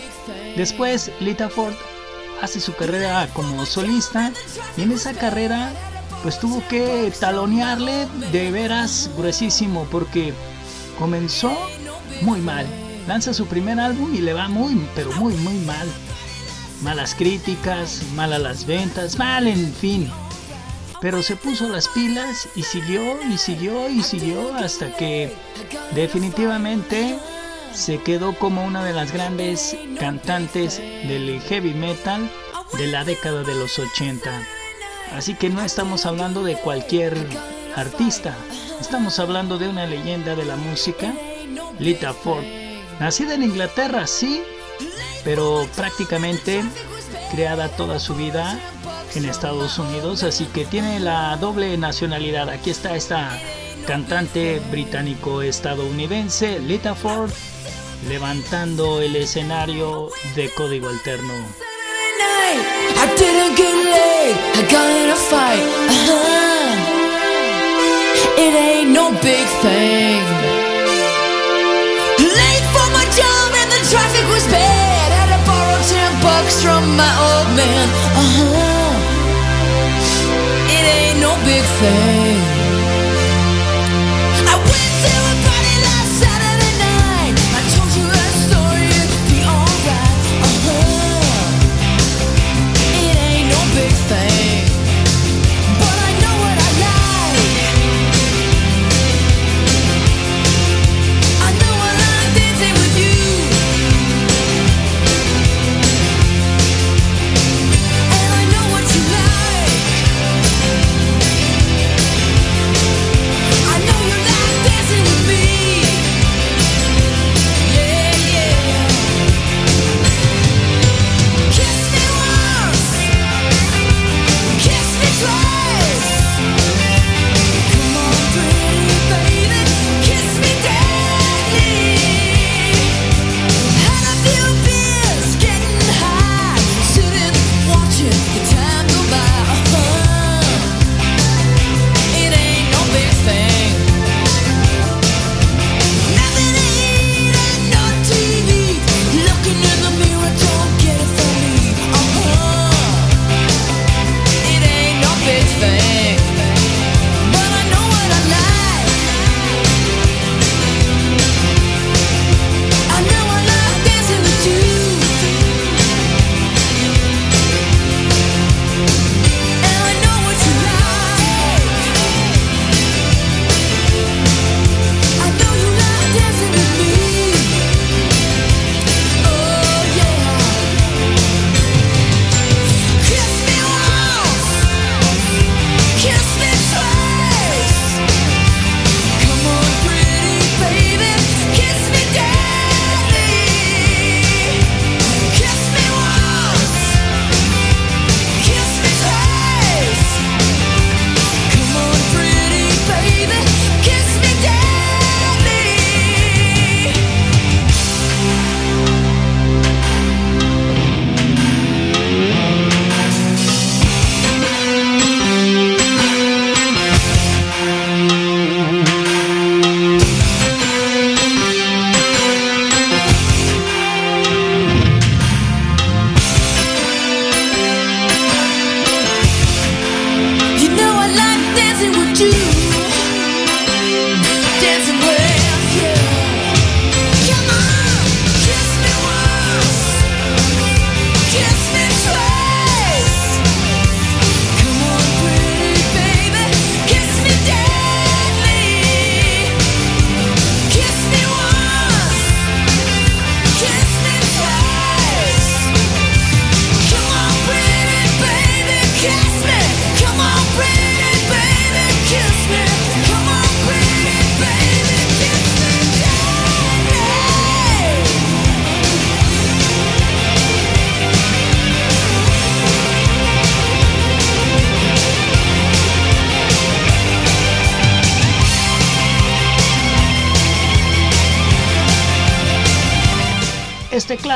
Después 0.56 1.12
Lita 1.20 1.48
Ford 1.50 1.76
hace 2.42 2.60
su 2.60 2.74
carrera 2.74 3.30
como 3.34 3.66
solista 3.66 4.32
y 4.76 4.82
en 4.82 4.92
esa 4.92 5.14
carrera 5.14 5.72
pues 6.24 6.40
tuvo 6.40 6.64
que 6.68 7.12
talonearle 7.20 8.08
de 8.32 8.52
veras 8.52 9.10
gruesísimo 9.16 9.86
porque 9.92 10.34
comenzó 11.02 11.52
muy 12.22 12.42
mal. 12.42 12.68
Lanza 13.08 13.34
su 13.34 13.48
primer 13.48 13.80
álbum 13.80 14.14
y 14.14 14.20
le 14.20 14.34
va 14.34 14.48
muy, 14.48 14.88
pero 14.94 15.12
muy, 15.14 15.34
muy 15.34 15.56
mal. 15.66 15.88
Malas 16.84 17.16
críticas, 17.16 18.04
malas 18.14 18.40
las 18.40 18.66
ventas, 18.68 19.18
mal 19.18 19.48
en 19.48 19.74
fin. 19.74 20.12
Pero 21.02 21.24
se 21.24 21.36
puso 21.36 21.68
las 21.70 21.88
pilas 21.88 22.48
y 22.56 22.62
siguió 22.62 23.20
y 23.28 23.40
siguió 23.40 23.90
y 23.90 24.04
siguió 24.04 24.54
hasta 24.54 24.96
que 24.96 25.34
definitivamente 25.96 27.18
se 27.74 27.98
quedó 27.98 28.38
como 28.38 28.64
una 28.64 28.84
de 28.84 28.94
las 28.94 29.12
grandes 29.12 29.76
cantantes 30.00 30.78
del 30.78 31.42
heavy 31.42 31.74
metal 31.74 32.30
de 32.78 32.86
la 32.86 33.04
década 33.06 33.42
de 33.42 33.56
los 33.56 33.80
80. 33.80 34.30
Así 35.16 35.34
que 35.34 35.50
no 35.50 35.64
estamos 35.64 36.06
hablando 36.06 36.44
de 36.44 36.58
cualquier 36.58 37.18
artista, 37.76 38.36
estamos 38.80 39.20
hablando 39.20 39.58
de 39.58 39.68
una 39.68 39.86
leyenda 39.86 40.36
de 40.36 40.46
la 40.46 40.56
música, 40.56 41.14
Lita 41.80 42.14
Ford. 42.14 42.44
Nacida 43.00 43.34
en 43.34 43.44
Inglaterra, 43.44 44.08
sí, 44.08 44.44
pero 45.24 45.68
prácticamente 45.76 46.64
creada 47.32 47.70
toda 47.70 48.00
su 48.00 48.16
vida 48.16 48.60
en 49.16 49.26
Estados 49.26 49.80
Unidos, 49.80 50.24
así 50.24 50.46
que 50.46 50.66
tiene 50.66 51.00
la 51.00 51.36
doble 51.38 51.78
nacionalidad. 51.78 52.50
Aquí 52.50 52.70
está 52.70 52.96
esta 52.96 53.38
cantante 53.88 54.62
británico-estadounidense, 54.72 56.60
Lita 56.60 56.96
Ford, 56.96 57.32
levantando 58.08 59.02
el 59.02 59.16
escenario 59.16 60.10
de 60.36 60.50
código 60.52 60.90
alterno. 60.90 61.34
It 68.38 68.54
ain't 68.54 68.92
no 68.92 69.12
big 69.22 69.48
thing. 69.64 70.24
Late 72.20 72.66
for 72.74 72.88
my 72.98 73.06
job 73.20 73.48
and 73.62 73.70
the 73.72 73.82
traffic 73.92 74.26
was 74.30 74.46
bad. 74.48 75.12
Had 75.12 75.30
to 75.36 75.40
borrow 75.50 75.80
ten 75.88 76.12
bucks 76.22 76.62
from 76.64 76.96
my 76.96 77.12
old 77.28 77.50
man. 77.56 77.88
Uh 78.22 78.32
huh. 78.38 78.94
It 80.78 80.84
ain't 80.98 81.20
no 81.20 81.36
big 81.46 81.64
thing. 81.82 82.61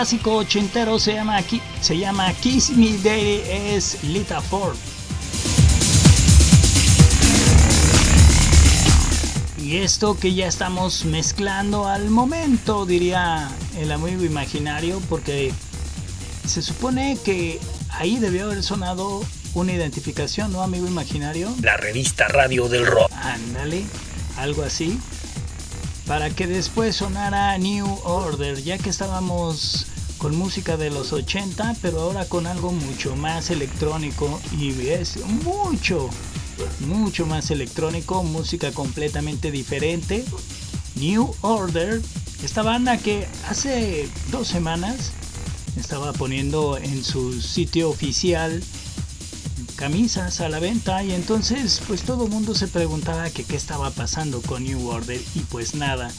Clásico 0.06 0.36
ochentero 0.36 1.00
se 1.00 1.16
llama, 1.16 1.44
se 1.82 1.98
llama 1.98 2.32
Kiss 2.34 2.70
Me 2.70 2.96
Daddy 2.96 3.42
es 3.50 4.04
Lita 4.04 4.40
Ford. 4.40 4.78
Y 9.58 9.78
esto 9.78 10.16
que 10.16 10.36
ya 10.36 10.46
estamos 10.46 11.06
mezclando 11.06 11.88
al 11.88 12.12
momento, 12.12 12.86
diría 12.86 13.50
el 13.80 13.92
amigo 13.92 14.24
imaginario, 14.24 15.02
porque 15.10 15.52
se 16.46 16.62
supone 16.62 17.18
que 17.26 17.60
ahí 17.90 18.20
debió 18.20 18.46
haber 18.46 18.62
sonado 18.62 19.26
una 19.56 19.74
identificación, 19.74 20.52
¿no, 20.52 20.62
amigo 20.62 20.86
imaginario? 20.86 21.52
La 21.64 21.78
revista 21.78 22.28
Radio 22.28 22.70
del 22.70 22.86
Rock. 22.86 23.12
Ándale, 23.12 23.84
algo 24.38 24.62
así. 24.62 25.00
Para 26.06 26.30
que 26.30 26.46
después 26.46 26.96
sonara 26.96 27.58
New 27.58 27.88
Order, 28.04 28.62
ya 28.62 28.78
que 28.78 28.92
estábamos 28.92 29.88
con 30.26 30.38
música 30.38 30.76
de 30.76 30.90
los 30.90 31.14
80, 31.14 31.76
pero 31.84 32.02
ahora 32.02 32.26
con 32.26 32.48
algo 32.48 32.72
mucho 32.72 33.16
más 33.16 33.52
electrónico 33.52 34.42
y 34.60 34.88
es 34.88 35.18
mucho, 35.44 36.10
mucho 36.80 37.28
más 37.28 37.52
electrónico, 37.52 38.24
música 38.24 38.72
completamente 38.72 39.52
diferente. 39.52 40.26
New 40.96 41.32
Order, 41.42 42.02
esta 42.44 42.64
banda 42.64 42.98
que 42.98 43.28
hace 43.48 44.10
dos 44.32 44.48
semanas 44.48 45.12
estaba 45.78 46.12
poniendo 46.12 46.80
en 46.80 47.04
su 47.04 47.40
sitio 47.40 47.92
oficial 47.92 48.64
camisas 49.76 50.42
a 50.42 50.50
la 50.50 50.58
venta 50.58 51.04
y 51.04 51.12
entonces 51.12 51.84
pues 51.86 52.02
todo 52.02 52.26
el 52.26 52.32
mundo 52.32 52.56
se 52.56 52.68
preguntaba 52.68 53.30
que 53.30 53.44
qué 53.44 53.58
estaba 53.58 53.92
pasando 53.92 54.42
con 54.42 54.64
New 54.64 54.88
Order 54.88 55.22
y 55.36 55.42
pues 55.42 55.76
nada, 55.76 56.12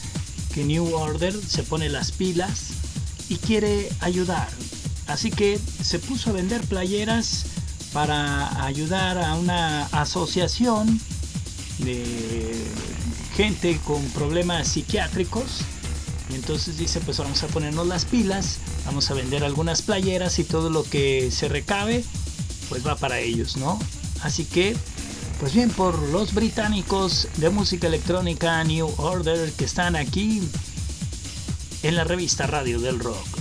que 0.53 0.63
New 0.63 0.95
Order 0.95 1.33
se 1.45 1.63
pone 1.63 1.89
las 1.89 2.13
pilas 2.13 2.86
y 3.29 3.37
quiere 3.37 3.89
ayudar. 3.99 4.49
Así 5.07 5.31
que 5.31 5.59
se 5.81 5.99
puso 5.99 6.29
a 6.29 6.33
vender 6.33 6.61
playeras 6.63 7.45
para 7.93 8.65
ayudar 8.65 9.17
a 9.17 9.35
una 9.35 9.85
asociación 9.87 10.99
de 11.79 12.05
gente 13.35 13.79
con 13.83 14.03
problemas 14.09 14.67
psiquiátricos. 14.67 15.61
Y 16.29 16.35
entonces 16.35 16.77
dice, 16.77 16.99
pues 16.99 17.19
vamos 17.19 17.41
a 17.43 17.47
ponernos 17.47 17.87
las 17.87 18.03
pilas, 18.03 18.57
vamos 18.85 19.09
a 19.09 19.13
vender 19.13 19.45
algunas 19.45 19.81
playeras 19.81 20.39
y 20.39 20.43
todo 20.43 20.69
lo 20.69 20.83
que 20.83 21.31
se 21.31 21.47
recabe, 21.47 22.03
pues 22.67 22.85
va 22.85 22.97
para 22.97 23.19
ellos, 23.19 23.55
¿no? 23.55 23.79
Así 24.21 24.43
que, 24.43 24.75
pues 25.39 25.53
bien, 25.53 25.69
por 25.69 25.97
los 26.09 26.33
británicos 26.33 27.29
de 27.37 27.49
música 27.49 27.87
electrónica 27.87 28.61
New 28.65 28.93
Order 28.97 29.53
que 29.53 29.63
están 29.63 29.95
aquí 29.95 30.41
en 31.83 31.95
la 31.95 32.03
revista 32.03 32.47
Radio 32.47 32.79
del 32.79 32.99
Rock. 32.99 33.36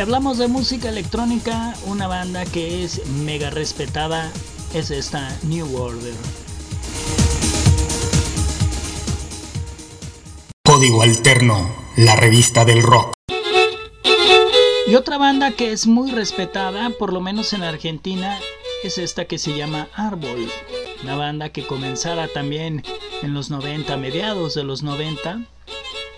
Si 0.00 0.02
hablamos 0.02 0.38
de 0.38 0.48
música 0.48 0.88
electrónica, 0.88 1.74
una 1.84 2.06
banda 2.06 2.46
que 2.46 2.84
es 2.84 3.06
mega 3.08 3.50
respetada 3.50 4.32
es 4.72 4.90
esta 4.90 5.28
New 5.42 5.76
Order. 5.76 6.14
Código 10.64 11.02
Alterno, 11.02 11.70
la 11.98 12.16
revista 12.16 12.64
del 12.64 12.82
rock. 12.82 13.12
Y 14.86 14.94
otra 14.94 15.18
banda 15.18 15.50
que 15.50 15.70
es 15.70 15.86
muy 15.86 16.10
respetada, 16.10 16.88
por 16.98 17.12
lo 17.12 17.20
menos 17.20 17.52
en 17.52 17.62
Argentina, 17.62 18.38
es 18.82 18.96
esta 18.96 19.26
que 19.26 19.36
se 19.36 19.54
llama 19.54 19.88
Árbol. 19.92 20.50
Una 21.02 21.16
banda 21.16 21.50
que 21.50 21.66
comenzara 21.66 22.26
también 22.28 22.84
en 23.20 23.34
los 23.34 23.50
90, 23.50 23.98
mediados 23.98 24.54
de 24.54 24.64
los 24.64 24.82
90. 24.82 25.42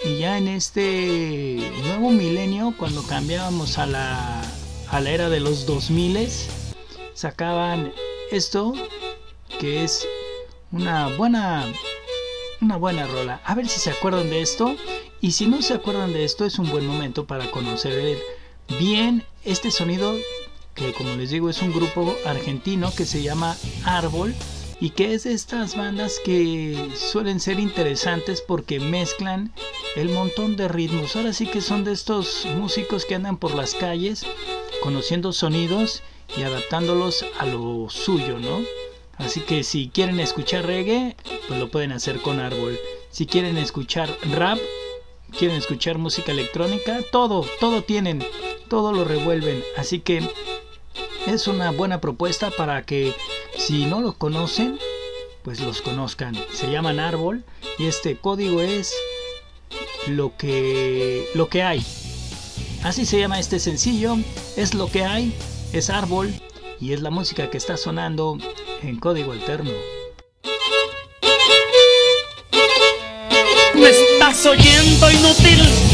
Y 0.04 0.18
ya 0.18 0.36
en 0.36 0.48
este 0.48 1.70
nuevo 1.84 2.10
milenio, 2.10 2.74
cuando 2.76 3.02
cambiábamos 3.04 3.78
a 3.78 3.86
la, 3.86 4.42
a 4.88 5.00
la 5.00 5.10
era 5.10 5.28
de 5.28 5.38
los 5.38 5.64
2000, 5.64 6.28
sacaban 7.14 7.92
esto, 8.32 8.74
que 9.60 9.84
es 9.84 10.06
una 10.72 11.08
buena, 11.16 11.64
una 12.60 12.76
buena 12.78 13.06
rola. 13.06 13.40
A 13.44 13.54
ver 13.54 13.68
si 13.68 13.78
se 13.78 13.90
acuerdan 13.90 14.28
de 14.28 14.40
esto. 14.42 14.74
Y 15.20 15.32
si 15.32 15.46
no 15.46 15.62
se 15.62 15.74
acuerdan 15.74 16.12
de 16.12 16.24
esto, 16.24 16.44
es 16.44 16.58
un 16.58 16.68
buen 16.68 16.84
momento 16.84 17.26
para 17.26 17.48
conocer 17.52 18.18
bien 18.80 19.24
este 19.44 19.70
sonido, 19.70 20.16
que 20.74 20.92
como 20.94 21.14
les 21.14 21.30
digo 21.30 21.48
es 21.48 21.62
un 21.62 21.72
grupo 21.72 22.16
argentino 22.26 22.92
que 22.92 23.04
se 23.04 23.22
llama 23.22 23.56
Árbol 23.84 24.34
y 24.82 24.90
que 24.90 25.14
es 25.14 25.22
de 25.22 25.32
estas 25.32 25.76
bandas 25.76 26.20
que 26.24 26.90
suelen 26.96 27.38
ser 27.38 27.60
interesantes 27.60 28.40
porque 28.40 28.80
mezclan 28.80 29.52
el 29.94 30.08
montón 30.08 30.56
de 30.56 30.66
ritmos. 30.66 31.14
Ahora 31.14 31.32
sí 31.32 31.46
que 31.46 31.60
son 31.60 31.84
de 31.84 31.92
estos 31.92 32.48
músicos 32.56 33.04
que 33.04 33.14
andan 33.14 33.36
por 33.36 33.54
las 33.54 33.76
calles 33.76 34.26
conociendo 34.82 35.32
sonidos 35.32 36.02
y 36.36 36.42
adaptándolos 36.42 37.24
a 37.38 37.46
lo 37.46 37.90
suyo, 37.90 38.40
¿no? 38.40 38.58
Así 39.18 39.38
que 39.42 39.62
si 39.62 39.88
quieren 39.88 40.18
escuchar 40.18 40.66
reggae, 40.66 41.14
pues 41.46 41.60
lo 41.60 41.70
pueden 41.70 41.92
hacer 41.92 42.20
con 42.20 42.40
Árbol. 42.40 42.76
Si 43.12 43.26
quieren 43.26 43.58
escuchar 43.58 44.10
rap, 44.32 44.58
quieren 45.38 45.58
escuchar 45.58 45.98
música 45.98 46.32
electrónica, 46.32 47.02
todo, 47.12 47.46
todo 47.60 47.84
tienen, 47.84 48.24
todo 48.66 48.92
lo 48.92 49.04
revuelven. 49.04 49.62
Así 49.76 50.00
que 50.00 50.28
es 51.28 51.46
una 51.46 51.70
buena 51.70 52.00
propuesta 52.00 52.50
para 52.50 52.82
que 52.84 53.14
si 53.56 53.86
no 53.86 54.00
los 54.00 54.14
conocen, 54.16 54.78
pues 55.42 55.60
los 55.60 55.82
conozcan. 55.82 56.36
Se 56.52 56.70
llaman 56.70 57.00
árbol 57.00 57.44
y 57.78 57.86
este 57.86 58.16
código 58.16 58.60
es 58.60 58.94
lo 60.08 60.36
que 60.36 61.28
lo 61.34 61.48
que 61.48 61.62
hay. 61.62 61.84
Así 62.82 63.06
se 63.06 63.18
llama 63.18 63.38
este 63.38 63.58
sencillo, 63.60 64.16
es 64.56 64.74
lo 64.74 64.90
que 64.90 65.04
hay, 65.04 65.34
es 65.72 65.88
árbol 65.90 66.32
y 66.80 66.92
es 66.92 67.00
la 67.00 67.10
música 67.10 67.48
que 67.48 67.58
está 67.58 67.76
sonando 67.76 68.38
en 68.82 68.98
código 68.98 69.32
alterno. 69.32 69.70
¿Me 73.74 73.88
estás 73.88 74.46
oyendo 74.46 75.10
inútil? 75.10 75.91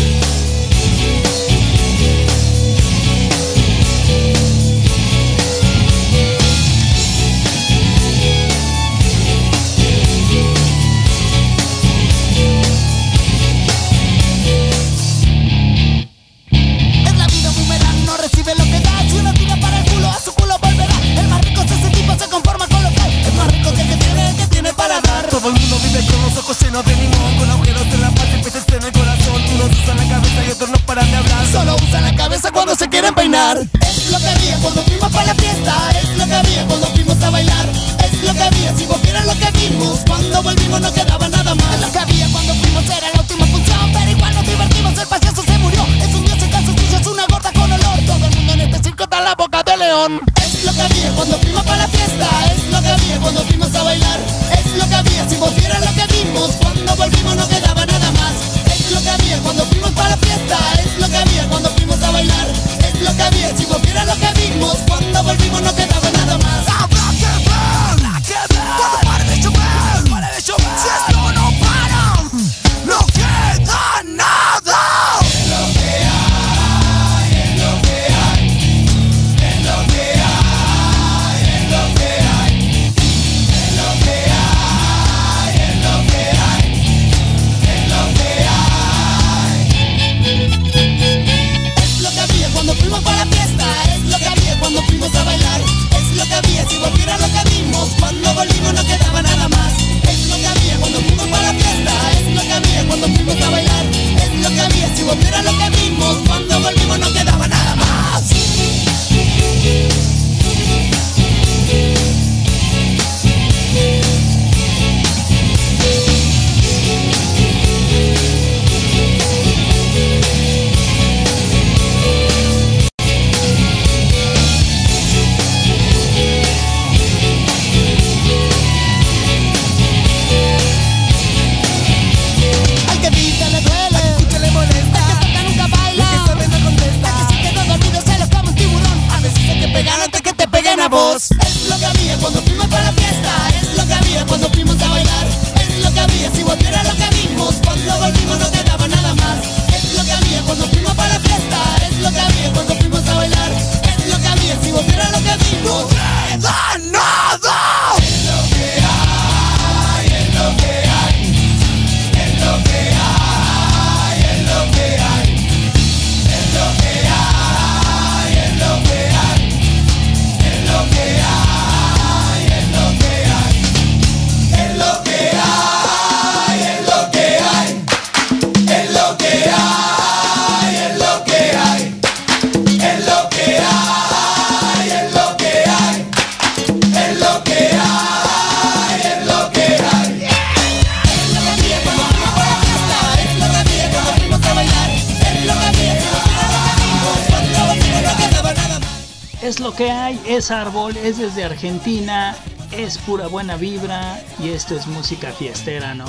Que 199.76 199.90
hay, 199.90 200.20
es 200.26 200.50
árbol, 200.50 200.94
es 200.98 201.16
desde 201.16 201.42
Argentina, 201.42 202.36
es 202.70 202.98
pura 202.98 203.28
buena 203.28 203.56
vibra 203.56 204.20
y 204.38 204.50
esto 204.50 204.76
es 204.76 204.86
música 204.86 205.32
fiestera, 205.32 205.94
¿no? 205.94 206.04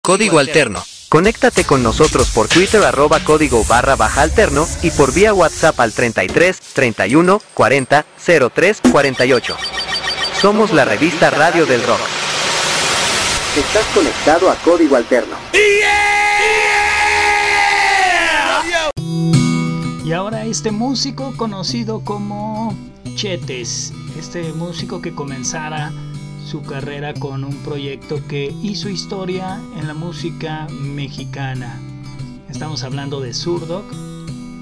Código 0.00 0.38
Alterno. 0.38 0.84
Conéctate 1.08 1.64
con 1.64 1.82
nosotros 1.82 2.30
por 2.30 2.46
Twitter 2.46 2.82
arroba 2.84 3.18
código 3.20 3.64
barra 3.64 3.96
baja 3.96 4.22
alterno 4.22 4.68
y 4.82 4.90
por 4.90 5.12
vía 5.12 5.34
WhatsApp 5.34 5.78
al 5.80 5.92
33 5.92 6.60
31 6.74 7.42
40 7.54 8.06
03 8.54 8.80
48. 8.92 9.56
Somos 10.40 10.72
la 10.72 10.84
revista 10.84 11.30
Radio 11.30 11.66
del 11.66 11.82
Rock. 11.82 12.00
Estás 13.56 13.84
conectado 13.94 14.50
a 14.50 14.54
Código 14.56 14.94
Alterno. 14.94 15.36
Y 20.04 20.12
ahora 20.12 20.44
este 20.44 20.70
músico 20.70 21.32
conocido 21.34 22.00
como 22.00 22.76
Chetes, 23.14 23.90
este 24.18 24.52
músico 24.52 25.00
que 25.00 25.14
comenzara 25.14 25.94
su 26.44 26.60
carrera 26.60 27.14
con 27.14 27.42
un 27.42 27.56
proyecto 27.62 28.20
que 28.28 28.54
hizo 28.62 28.90
historia 28.90 29.62
en 29.78 29.86
la 29.86 29.94
música 29.94 30.66
mexicana. 30.70 31.80
Estamos 32.50 32.82
hablando 32.84 33.22
de 33.22 33.32
Surdoc. 33.32 33.90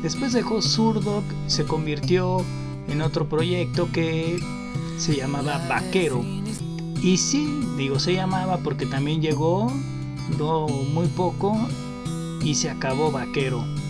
Después 0.00 0.32
dejó 0.32 0.62
Surdoc, 0.62 1.24
se 1.48 1.64
convirtió 1.64 2.44
en 2.86 3.02
otro 3.02 3.28
proyecto 3.28 3.90
que 3.90 4.38
se 4.96 5.16
llamaba 5.16 5.58
Vaquero. 5.68 6.24
Y 7.02 7.16
sí, 7.16 7.52
digo 7.76 7.98
se 7.98 8.14
llamaba 8.14 8.58
porque 8.58 8.86
también 8.86 9.20
llegó, 9.20 9.72
duró 10.30 10.68
muy 10.68 11.08
poco 11.08 11.58
y 12.44 12.54
se 12.54 12.70
acabó 12.70 13.10
Vaquero. 13.10 13.81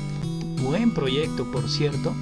Buen 0.63 0.93
proyecto, 0.93 1.51
por 1.51 1.69
cierto. 1.69 2.15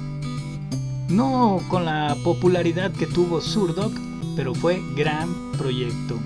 No 1.09 1.61
con 1.69 1.85
la 1.85 2.15
popularidad 2.23 2.91
que 2.91 3.05
tuvo 3.05 3.41
Surdoc, 3.41 3.93
pero 4.35 4.53
fue 4.55 4.81
gran 4.95 5.29
proyecto. 5.57 6.17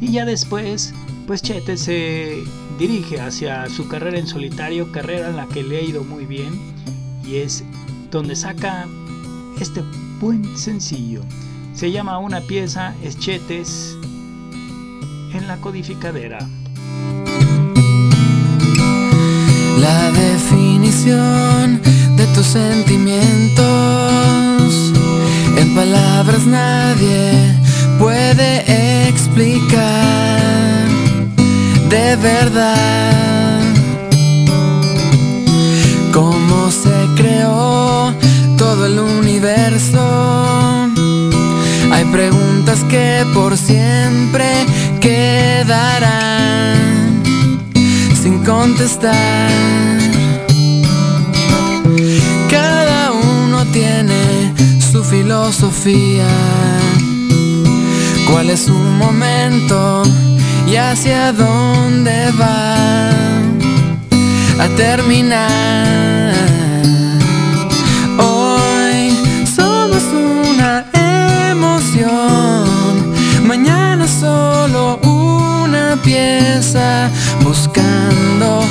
Y 0.00 0.12
ya 0.12 0.24
después, 0.24 0.94
pues 1.26 1.42
Chete 1.42 1.76
se 1.76 2.44
dirige 2.78 3.20
hacia 3.20 3.68
su 3.68 3.88
carrera 3.88 4.18
en 4.18 4.26
solitario, 4.26 4.92
carrera 4.92 5.30
en 5.30 5.36
la 5.36 5.46
que 5.46 5.62
le 5.62 5.78
ha 5.78 5.82
ido 5.82 6.04
muy 6.04 6.26
bien, 6.26 6.58
y 7.24 7.36
es 7.36 7.64
donde 8.10 8.36
saca 8.36 8.86
este 9.60 9.82
buen 10.20 10.56
sencillo. 10.56 11.22
Se 11.74 11.90
llama 11.90 12.18
una 12.18 12.40
pieza, 12.40 12.94
es 13.02 13.18
Chetes 13.18 13.96
en 15.32 15.46
la 15.46 15.56
codificadera. 15.60 16.38
La 19.78 20.10
definición 20.78 21.80
de 22.16 22.26
tus 22.34 22.46
sentimientos 22.46 23.64
en 25.56 25.74
palabras 25.74 26.46
nadie 26.46 27.32
puede 27.98 29.08
explicar 29.08 30.86
de 31.88 32.16
verdad 32.16 33.60
cómo 36.12 36.70
se 36.70 37.08
creó 37.16 38.14
todo 38.56 38.86
el 38.86 39.00
universo. 39.00 40.88
Hay 41.90 42.04
preguntas 42.12 42.84
que 42.88 43.26
por 43.34 43.56
siempre 43.56 44.46
quedarán 45.00 46.76
sin 48.22 48.44
contestar. 48.44 49.97
Tiene 53.72 54.54
su 54.92 55.02
filosofía. 55.04 56.26
¿Cuál 58.30 58.50
es 58.50 58.60
su 58.66 58.74
momento 58.74 60.02
y 60.66 60.76
hacia 60.76 61.32
dónde 61.32 62.30
va 62.32 63.10
a 64.58 64.68
terminar? 64.76 66.34
Hoy 68.18 69.16
somos 69.56 70.02
una 70.12 70.84
emoción, 71.50 73.14
mañana 73.46 74.06
solo 74.06 74.98
una 75.02 75.96
pieza 76.02 77.10
buscando 77.42 78.64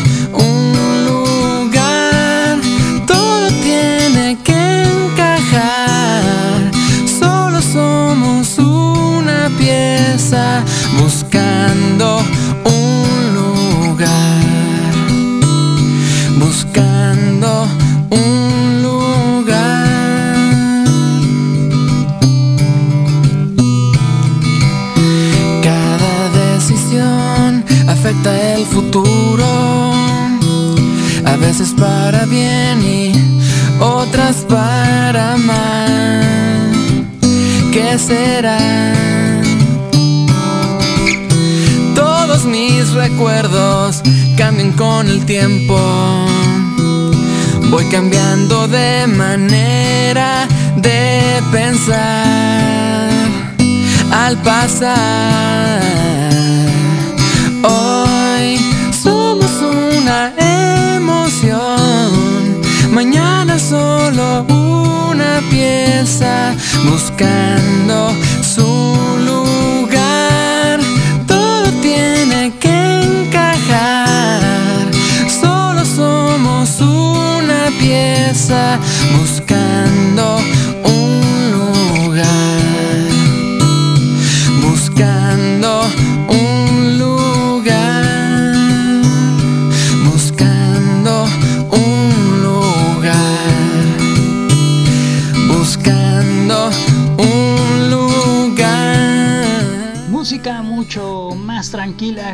futuro, 28.98 29.91
a 31.26 31.36
veces 31.38 31.74
para 31.78 32.26
bien 32.26 32.82
y 32.82 33.12
otras 33.80 34.38
para 34.50 35.38
mal. 35.38 37.06
¿Qué 37.72 37.98
será? 38.00 38.58
Todos 41.95 42.45
mis 42.45 42.91
recuerdos 42.93 44.02
cambian 44.36 44.72
con 44.72 45.08
el 45.08 45.26
tiempo. 45.26 45.78
Voy 47.70 47.86
cambiando 47.89 48.68
de 48.68 49.06
manera 49.08 50.48
de 50.78 51.41
pensar 51.52 53.10
al 54.12 54.38
pasar. 54.38 55.78
Buscando 66.89 68.14
su 68.41 68.64
lugar. 69.26 70.80
Todo 71.28 71.70
tiene 71.82 72.53
que 72.60 73.01
encajar, 73.26 74.89
solo 75.41 75.84
somos 75.84 76.80
una 76.80 77.70
pieza 77.78 78.80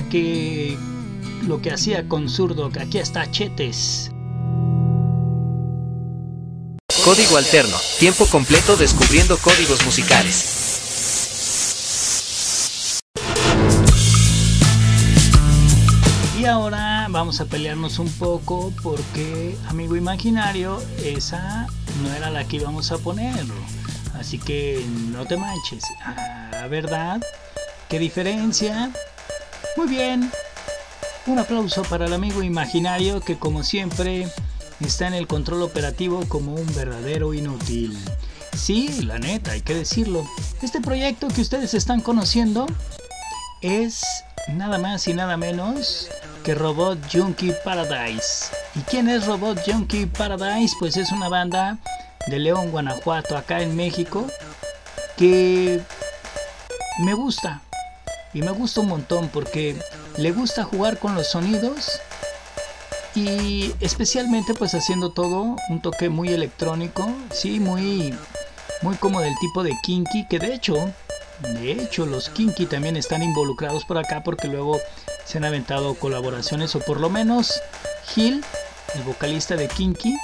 que 0.01 0.77
lo 1.47 1.61
que 1.61 1.71
hacía 1.71 2.07
con 2.07 2.29
Surdoc. 2.29 2.77
Aquí 2.77 2.97
está 2.97 3.29
Chetes. 3.29 4.11
Código 7.03 7.37
Alterno. 7.37 7.75
Tiempo 7.99 8.25
completo 8.25 8.77
descubriendo 8.77 9.37
códigos 9.37 9.85
musicales. 9.85 10.61
Y 16.39 16.45
ahora 16.45 17.07
vamos 17.09 17.39
a 17.41 17.45
pelearnos 17.45 17.99
un 17.99 18.11
poco 18.13 18.73
porque, 18.81 19.57
amigo 19.67 19.95
imaginario, 19.95 20.81
esa 21.03 21.67
no 22.01 22.13
era 22.13 22.29
la 22.29 22.45
que 22.45 22.57
íbamos 22.57 22.91
a 22.91 22.97
poner. 22.97 23.45
Así 24.13 24.39
que 24.39 24.83
no 25.11 25.25
te 25.25 25.37
manches. 25.37 25.83
Ah, 26.01 26.67
¿verdad? 26.69 27.21
¿Qué 27.89 27.99
diferencia? 27.99 28.91
Muy 29.76 29.88
bien. 29.88 30.32
Un 31.26 31.39
aplauso 31.39 31.84
para 31.84 32.05
el 32.05 32.13
amigo 32.13 32.43
imaginario 32.43 33.21
que 33.21 33.38
como 33.38 33.63
siempre 33.63 34.28
está 34.82 35.07
en 35.07 35.13
el 35.13 35.28
control 35.28 35.61
operativo 35.63 36.24
como 36.28 36.53
un 36.53 36.76
verdadero 36.76 37.34
inútil. 37.34 37.97
Sí, 38.55 39.01
la 39.03 39.17
neta, 39.17 39.51
hay 39.51 39.61
que 39.61 39.74
decirlo. 39.74 40.28
Este 40.61 40.80
proyecto 40.80 41.28
que 41.30 41.41
ustedes 41.41 41.74
están 41.74 42.01
conociendo 42.01 42.67
es 43.61 44.03
nada 44.49 44.78
más 44.78 45.07
y 45.07 45.13
nada 45.13 45.38
menos 45.38 46.09
que 46.43 46.53
Robot 46.53 46.99
Junkie 47.11 47.53
Paradise. 47.63 48.51
¿Y 48.76 48.80
quién 48.82 49.09
es 49.09 49.26
Robot 49.26 49.59
Junkie 49.65 50.05
Paradise? 50.05 50.76
Pues 50.80 50.97
es 50.97 51.11
una 51.11 51.30
banda 51.30 51.80
de 52.28 52.39
León, 52.39 52.69
Guanajuato, 52.71 53.38
acá 53.38 53.61
en 53.61 53.76
México, 53.76 54.28
que 55.17 55.82
me 56.99 57.13
gusta. 57.13 57.61
Y 58.34 58.41
me 58.41 58.51
gusta 58.51 58.81
un 58.81 58.88
montón 58.88 59.29
porque 59.29 59.75
le 60.17 60.31
gusta 60.31 60.63
jugar 60.63 60.97
con 60.97 61.15
los 61.15 61.27
sonidos 61.27 61.99
y 63.15 63.73
especialmente 63.79 64.53
pues 64.55 64.73
haciendo 64.73 65.11
todo 65.11 65.55
un 65.69 65.81
toque 65.81 66.09
muy 66.09 66.29
electrónico, 66.29 67.11
sí, 67.31 67.59
muy 67.59 68.13
muy 68.81 68.95
como 68.95 69.21
del 69.21 69.38
tipo 69.39 69.63
de 69.63 69.77
Kinky, 69.81 70.27
que 70.27 70.39
de 70.39 70.53
hecho, 70.53 70.91
de 71.39 71.71
hecho 71.71 72.05
los 72.05 72.29
Kinky 72.29 72.65
también 72.65 72.97
están 72.97 73.23
involucrados 73.23 73.86
por 73.86 73.97
acá 73.97 74.23
porque 74.23 74.47
luego 74.47 74.79
se 75.25 75.38
han 75.38 75.45
aventado 75.45 75.93
colaboraciones 75.95 76.75
o 76.75 76.79
por 76.79 76.99
lo 76.99 77.09
menos 77.09 77.61
Gil, 78.07 78.43
el 78.95 79.03
vocalista 79.03 79.55
de 79.55 79.69
Kinky, 79.69 80.17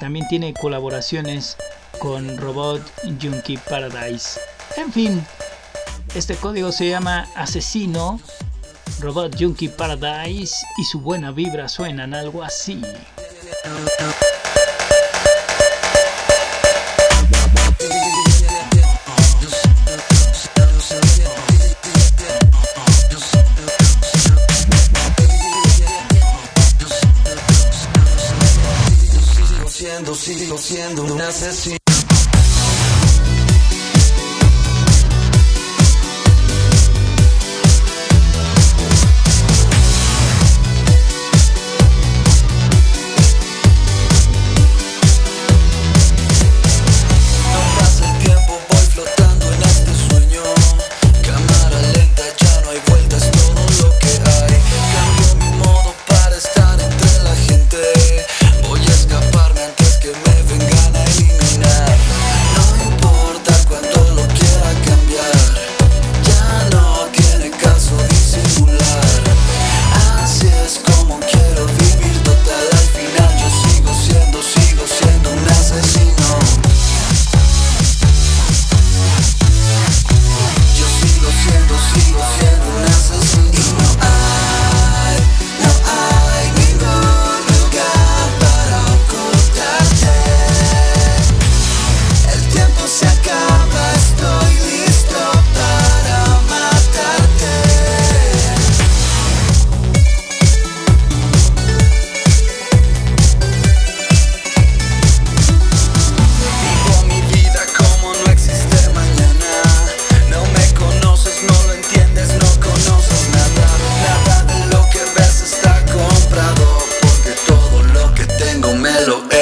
también 0.00 0.26
tiene 0.28 0.54
colaboraciones 0.54 1.56
con 1.98 2.38
Robot 2.38 2.80
Junkie 3.20 3.58
Paradise. 3.68 4.40
En 4.76 4.92
fin, 4.92 5.26
este 6.14 6.34
código 6.36 6.72
se 6.72 6.88
llama 6.88 7.28
Asesino 7.34 8.20
Robot 9.00 9.36
Junkie 9.38 9.68
Paradise 9.68 10.54
y 10.78 10.84
su 10.84 11.00
buena 11.00 11.30
vibra 11.30 11.68
suenan 11.68 12.14
algo 12.14 12.42
así. 12.42 12.80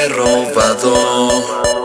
Robado. 0.08 1.75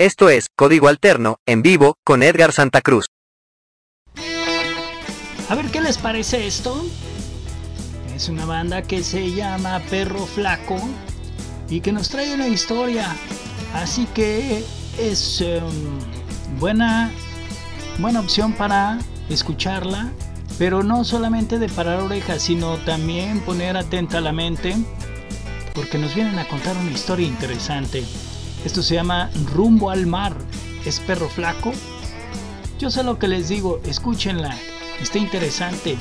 Esto 0.00 0.30
es 0.30 0.48
Código 0.56 0.88
Alterno, 0.88 1.40
en 1.44 1.60
vivo, 1.60 1.98
con 2.06 2.22
Edgar 2.22 2.52
Santa 2.52 2.80
Cruz. 2.80 3.08
A 5.50 5.54
ver, 5.54 5.66
¿qué 5.70 5.82
les 5.82 5.98
parece 5.98 6.46
esto? 6.46 6.86
Es 8.16 8.30
una 8.30 8.46
banda 8.46 8.80
que 8.80 9.02
se 9.02 9.30
llama 9.30 9.78
Perro 9.90 10.24
Flaco 10.24 10.78
y 11.68 11.82
que 11.82 11.92
nos 11.92 12.08
trae 12.08 12.32
una 12.32 12.48
historia. 12.48 13.14
Así 13.74 14.06
que 14.14 14.64
es 14.98 15.42
um, 15.42 16.58
buena, 16.58 17.10
buena 17.98 18.20
opción 18.20 18.54
para 18.54 18.98
escucharla, 19.28 20.12
pero 20.58 20.82
no 20.82 21.04
solamente 21.04 21.58
de 21.58 21.68
parar 21.68 22.00
orejas, 22.00 22.40
sino 22.40 22.78
también 22.78 23.40
poner 23.40 23.76
atenta 23.76 24.22
la 24.22 24.32
mente, 24.32 24.74
porque 25.74 25.98
nos 25.98 26.14
vienen 26.14 26.38
a 26.38 26.48
contar 26.48 26.74
una 26.78 26.90
historia 26.90 27.26
interesante. 27.26 28.02
Esto 28.64 28.82
se 28.82 28.94
llama 28.94 29.30
Rumbo 29.54 29.90
al 29.90 30.06
Mar. 30.06 30.36
¿Es 30.84 31.00
perro 31.00 31.28
flaco? 31.28 31.72
Yo 32.78 32.90
sé 32.90 33.02
lo 33.02 33.18
que 33.18 33.28
les 33.28 33.48
digo, 33.48 33.80
escúchenla. 33.84 34.56
Está 35.00 35.18
interesante. 35.18 35.96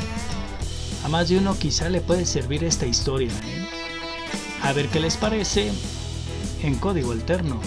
A 1.03 1.07
más 1.07 1.30
de 1.30 1.38
uno 1.38 1.57
quizá 1.57 1.89
le 1.89 2.01
puede 2.01 2.26
servir 2.26 2.64
esta 2.64 2.86
historia. 2.86 3.30
¿eh? 3.30 3.68
A 4.64 4.74
ver 4.74 4.89
qué 4.89 4.99
les 4.99 5.16
parece 5.16 5.72
en 6.62 6.76
código 6.76 7.14
alterno. 7.14 7.60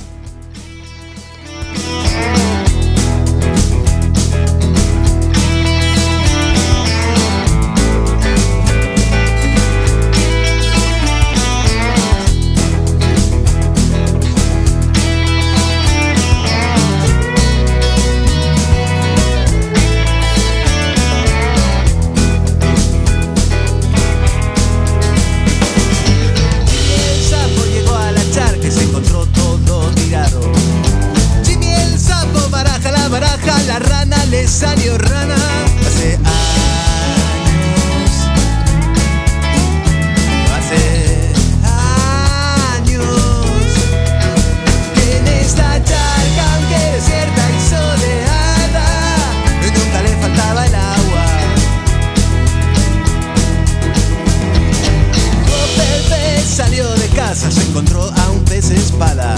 a 58.17 58.31
un 58.31 58.45
pez 58.45 58.71
espada. 58.71 59.35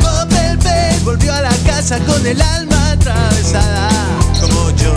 Bob 0.00 0.32
el 0.32 0.58
pez 0.58 1.02
volvió 1.04 1.32
a 1.32 1.42
la 1.42 1.56
casa 1.66 1.98
con 2.00 2.26
el 2.26 2.40
alma 2.40 2.92
atravesada, 2.92 3.88
como 4.40 4.70
yo. 4.70 4.94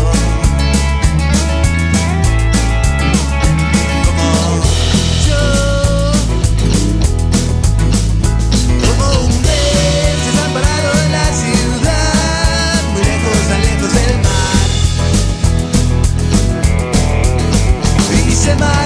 Como 4.06 4.28
yo. 5.28 5.44
Como 8.86 9.06
un 9.26 9.34
pez 9.42 10.16
desamparado 10.26 10.90
en 11.06 11.12
la 11.12 11.28
ciudad, 11.42 12.76
muy 12.94 13.04
lejos, 13.04 13.40
tan 13.50 13.62
lejos 13.62 13.92
del 13.94 14.16
mar. 14.24 14.68
Y 18.28 18.32
se 18.32 18.56
mar 18.56 18.79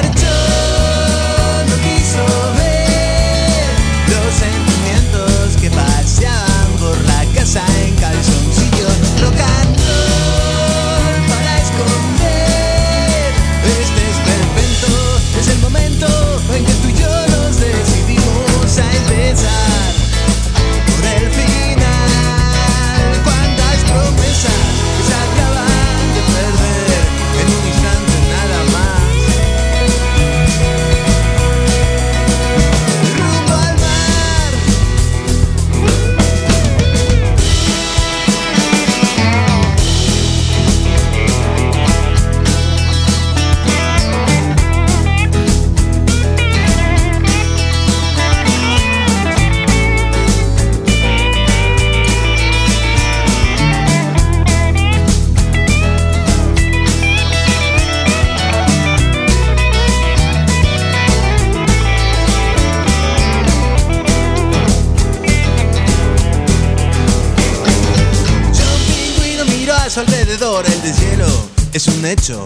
hecho. 72.06 72.46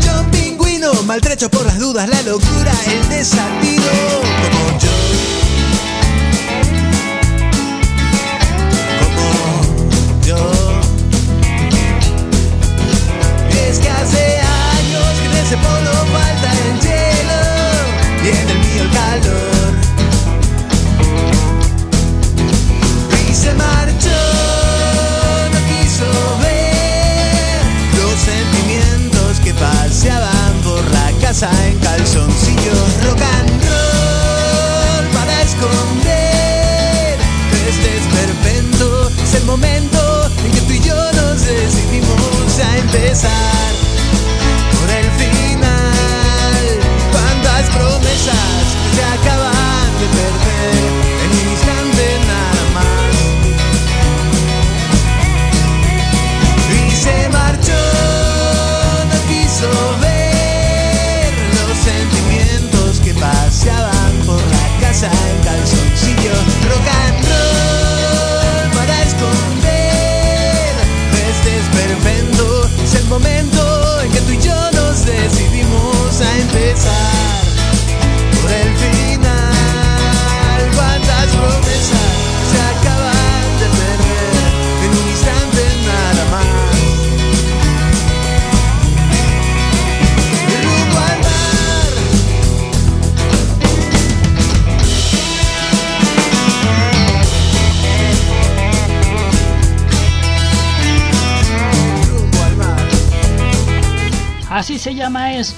Yo 0.00 0.30
pingüino, 0.30 0.92
maltrecho 1.04 1.50
por 1.50 1.64
las 1.64 1.78
dudas, 1.78 2.08
la 2.08 2.22
locura, 2.22 2.72
el 2.86 3.08
desatino. 3.08 4.67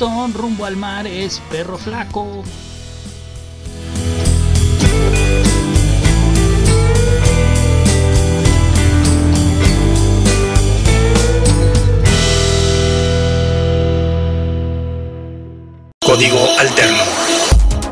Rumbo 0.01 0.65
al 0.65 0.79
mar 0.79 1.07
es 1.07 1.43
Perro 1.51 1.77
Flaco. 1.77 2.43
Código 16.01 16.39
Alterno, 16.59 17.03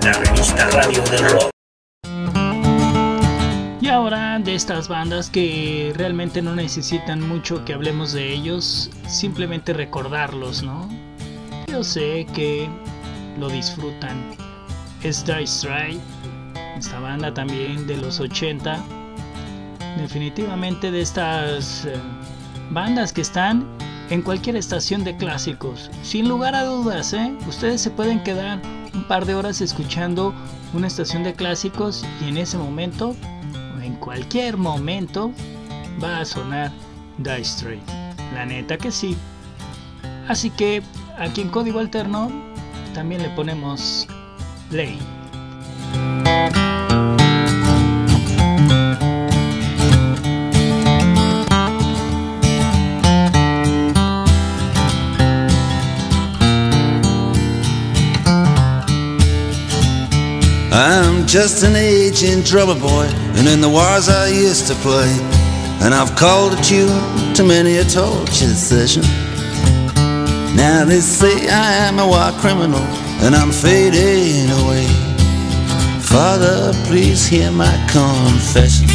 la 0.02 0.12
revista 0.14 0.70
radio 0.70 1.02
del 1.02 1.28
rock. 1.28 1.50
Y 3.82 3.88
ahora 3.88 4.38
de 4.38 4.54
estas 4.54 4.88
bandas 4.88 5.28
que 5.28 5.92
realmente 5.94 6.40
no 6.40 6.54
necesitan 6.54 7.28
mucho 7.28 7.66
que 7.66 7.74
hablemos 7.74 8.14
de 8.14 8.32
ellos, 8.32 8.90
simplemente 9.06 9.74
recordarlos, 9.74 10.62
¿no? 10.62 11.07
Yo 11.68 11.84
sé 11.84 12.26
que 12.34 12.68
lo 13.38 13.48
disfrutan. 13.48 14.34
Dire 15.02 15.46
Straits, 15.46 16.00
esta 16.78 16.98
banda 16.98 17.32
también 17.32 17.86
de 17.86 17.98
los 17.98 18.20
80. 18.20 18.82
Definitivamente 19.98 20.90
de 20.90 21.02
estas 21.02 21.84
eh, 21.84 21.94
bandas 22.70 23.12
que 23.12 23.20
están 23.20 23.66
en 24.10 24.22
cualquier 24.22 24.56
estación 24.56 25.04
de 25.04 25.16
clásicos. 25.16 25.90
Sin 26.02 26.28
lugar 26.28 26.54
a 26.54 26.64
dudas, 26.64 27.12
¿eh? 27.12 27.36
Ustedes 27.46 27.82
se 27.82 27.90
pueden 27.90 28.22
quedar 28.22 28.60
un 28.94 29.04
par 29.04 29.26
de 29.26 29.34
horas 29.34 29.60
escuchando 29.60 30.34
una 30.72 30.86
estación 30.86 31.22
de 31.22 31.34
clásicos 31.34 32.04
y 32.22 32.28
en 32.28 32.38
ese 32.38 32.56
momento, 32.56 33.14
o 33.76 33.80
en 33.80 33.94
cualquier 33.96 34.56
momento, 34.56 35.32
va 36.02 36.20
a 36.20 36.24
sonar 36.24 36.72
Die 37.18 37.44
Straits. 37.44 37.92
La 38.34 38.46
neta 38.46 38.78
que 38.78 38.90
sí. 38.90 39.16
Así 40.28 40.50
que 40.50 40.82
aquí 41.18 41.40
en 41.40 41.48
código 41.48 41.80
alterno 41.80 42.30
también 42.94 43.22
le 43.22 43.30
ponemos 43.30 44.06
ley. 44.70 44.98
I'm 60.70 61.26
just 61.26 61.64
an 61.64 61.74
aging 61.76 62.42
drummer 62.42 62.78
boy, 62.78 63.06
and 63.36 63.48
in 63.48 63.60
the 63.60 63.68
wars 63.68 64.08
I 64.08 64.28
used 64.28 64.66
to 64.68 64.74
play. 64.76 65.10
And 65.80 65.94
I've 65.94 66.16
called 66.16 66.52
a 66.54 66.62
tune 66.62 67.34
to 67.34 67.44
many 67.44 67.76
a 67.78 67.84
torture 67.84 68.54
session. 68.54 69.27
Now 70.58 70.84
they 70.84 70.98
say 70.98 71.48
I 71.48 71.86
am 71.86 72.00
a 72.00 72.06
war 72.06 72.32
criminal, 72.40 72.82
and 73.22 73.32
I'm 73.34 73.52
fading 73.52 74.50
away. 74.60 74.86
Father, 76.02 76.72
please 76.88 77.26
hear 77.26 77.52
my 77.52 77.72
confession. 77.88 78.88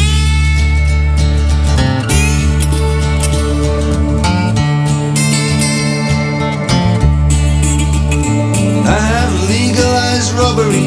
I 8.86 9.00
have 9.12 9.32
legalized 9.48 10.32
robbery, 10.34 10.84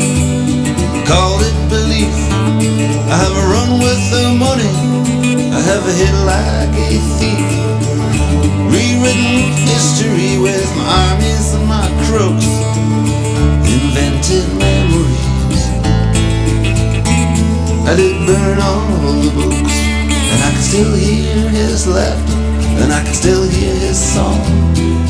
called 1.09 1.41
it 1.41 1.57
belief. 1.73 2.15
I 3.09 3.17
have 3.23 3.35
run 3.51 3.79
with 3.81 4.03
the 4.13 4.25
money, 4.45 4.73
I 5.51 5.59
have 5.59 5.83
a 5.87 5.93
hit 6.01 6.15
like 6.31 6.75
a 6.85 6.99
thief. 7.17 7.66
Rewritten 9.07 9.53
history 9.67 10.37
with 10.37 10.75
my 10.75 10.83
armies 10.83 11.53
and 11.53 11.65
my 11.65 11.87
crooks, 12.07 12.45
invented 13.63 14.43
memories. 14.59 15.63
I 17.87 17.95
did 17.95 18.27
burn 18.27 18.59
all 18.59 18.85
the 19.21 19.31
books, 19.33 19.77
and 19.79 20.43
I 20.43 20.51
can 20.51 20.61
still 20.61 20.93
hear 20.93 21.49
his 21.49 21.87
laughter, 21.87 22.33
and 22.83 22.91
I 22.91 23.01
can 23.05 23.13
still 23.13 23.47
hear 23.47 23.75
his 23.75 23.97
song. 23.97 25.06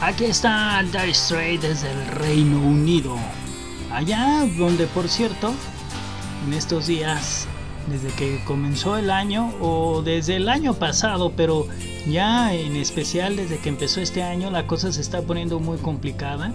Aquí 0.00 0.24
está 0.24 0.82
Dire 0.82 1.14
Straits 1.14 1.62
desde 1.62 1.90
el 1.90 2.06
Reino 2.08 2.58
Unido. 2.58 3.16
Allá 3.92 4.46
donde, 4.58 4.86
por 4.86 5.08
cierto, 5.08 5.54
en 6.46 6.52
estos 6.54 6.86
días, 6.86 7.46
desde 7.88 8.08
que 8.08 8.42
comenzó 8.44 8.98
el 8.98 9.10
año, 9.10 9.52
o 9.60 10.02
desde 10.02 10.36
el 10.36 10.48
año 10.48 10.74
pasado, 10.74 11.32
pero 11.36 11.66
ya 12.06 12.52
en 12.52 12.76
especial 12.76 13.36
desde 13.36 13.58
que 13.58 13.68
empezó 13.68 14.00
este 14.00 14.22
año, 14.22 14.50
la 14.50 14.66
cosa 14.66 14.92
se 14.92 15.00
está 15.00 15.22
poniendo 15.22 15.60
muy 15.60 15.78
complicada. 15.78 16.52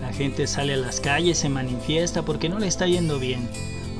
La 0.00 0.12
gente 0.12 0.46
sale 0.46 0.74
a 0.74 0.76
las 0.76 1.00
calles, 1.00 1.38
se 1.38 1.48
manifiesta 1.48 2.22
porque 2.22 2.48
no 2.48 2.58
le 2.58 2.68
está 2.68 2.86
yendo 2.86 3.18
bien. 3.18 3.48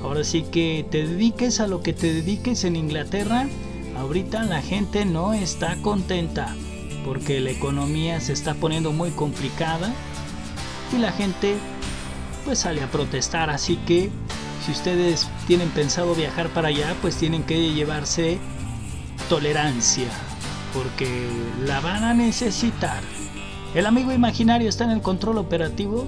Ahora 0.06 0.22
sí 0.22 0.42
que 0.42 0.86
te 0.88 1.04
dediques 1.04 1.58
a 1.58 1.66
lo 1.66 1.82
que 1.82 1.92
te 1.92 2.14
dediques 2.14 2.62
en 2.62 2.76
Inglaterra, 2.76 3.48
ahorita 3.98 4.44
la 4.44 4.62
gente 4.62 5.04
no 5.04 5.34
está 5.34 5.74
contenta 5.82 6.54
porque 7.04 7.40
la 7.40 7.50
economía 7.50 8.20
se 8.20 8.32
está 8.32 8.54
poniendo 8.54 8.92
muy 8.92 9.10
complicada 9.10 9.92
y 10.94 10.98
la 10.98 11.10
gente 11.10 11.56
pues 12.44 12.60
sale 12.60 12.84
a 12.84 12.86
protestar, 12.90 13.50
así 13.50 13.78
que 13.78 14.10
si 14.64 14.70
ustedes 14.70 15.28
tienen 15.48 15.70
pensado 15.70 16.14
viajar 16.14 16.50
para 16.50 16.68
allá, 16.68 16.94
pues 17.02 17.16
tienen 17.16 17.42
que 17.42 17.72
llevarse 17.72 18.38
tolerancia, 19.28 20.08
porque 20.72 21.26
la 21.66 21.80
van 21.80 22.04
a 22.04 22.14
necesitar. 22.14 23.02
El 23.74 23.86
amigo 23.86 24.12
imaginario 24.12 24.68
está 24.68 24.84
en 24.84 24.90
el 24.92 25.02
control 25.02 25.38
operativo. 25.38 26.06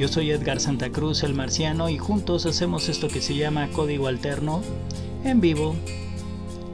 Yo 0.00 0.08
soy 0.08 0.30
Edgar 0.30 0.60
Santa 0.60 0.88
Cruz, 0.88 1.22
el 1.24 1.34
marciano, 1.34 1.90
y 1.90 1.98
juntos 1.98 2.46
hacemos 2.46 2.88
esto 2.88 3.06
que 3.08 3.20
se 3.20 3.34
llama 3.34 3.68
Código 3.68 4.06
Alterno 4.06 4.62
en 5.24 5.42
vivo. 5.42 5.76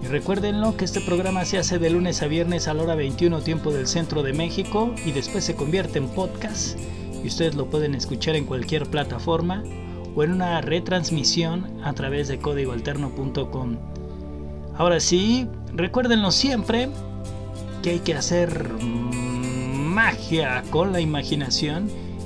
Y 0.01 0.07
recuérdenlo 0.07 0.77
que 0.77 0.85
este 0.85 1.01
programa 1.01 1.45
se 1.45 1.59
hace 1.59 1.81
de 1.81 1.91
lunes 1.91 2.22
a 2.22 2.29
viernes 2.29 2.68
a 2.68 2.74
la 2.74 2.85
hora 2.85 2.95
21 2.95 3.41
tiempo 3.41 3.72
del 3.72 3.89
centro 3.89 4.22
de 4.22 4.33
México 4.33 4.95
y 5.05 5.11
después 5.11 5.43
se 5.43 5.57
convierte 5.57 5.99
en 5.99 6.07
podcast. 6.07 6.79
Y 7.24 7.27
ustedes 7.27 7.57
lo 7.57 7.66
pueden 7.66 7.97
escuchar 7.97 8.37
en 8.37 8.45
cualquier 8.45 8.87
plataforma 8.87 9.64
o 10.14 10.22
en 10.22 10.31
una 10.31 10.61
retransmisión 10.61 11.83
a 11.83 11.95
través 11.95 12.29
de 12.29 12.39
códigoalterno.com. 12.39 13.77
Ahora 14.77 15.01
sí, 15.01 15.49
recuérdenlo 15.74 16.31
siempre 16.31 16.91
que 17.83 17.91
hay 17.91 17.99
que 17.99 18.14
hacer 18.14 18.70
magia 18.72 20.62
con 20.70 20.93
la 20.93 21.01
imaginación 21.01 22.05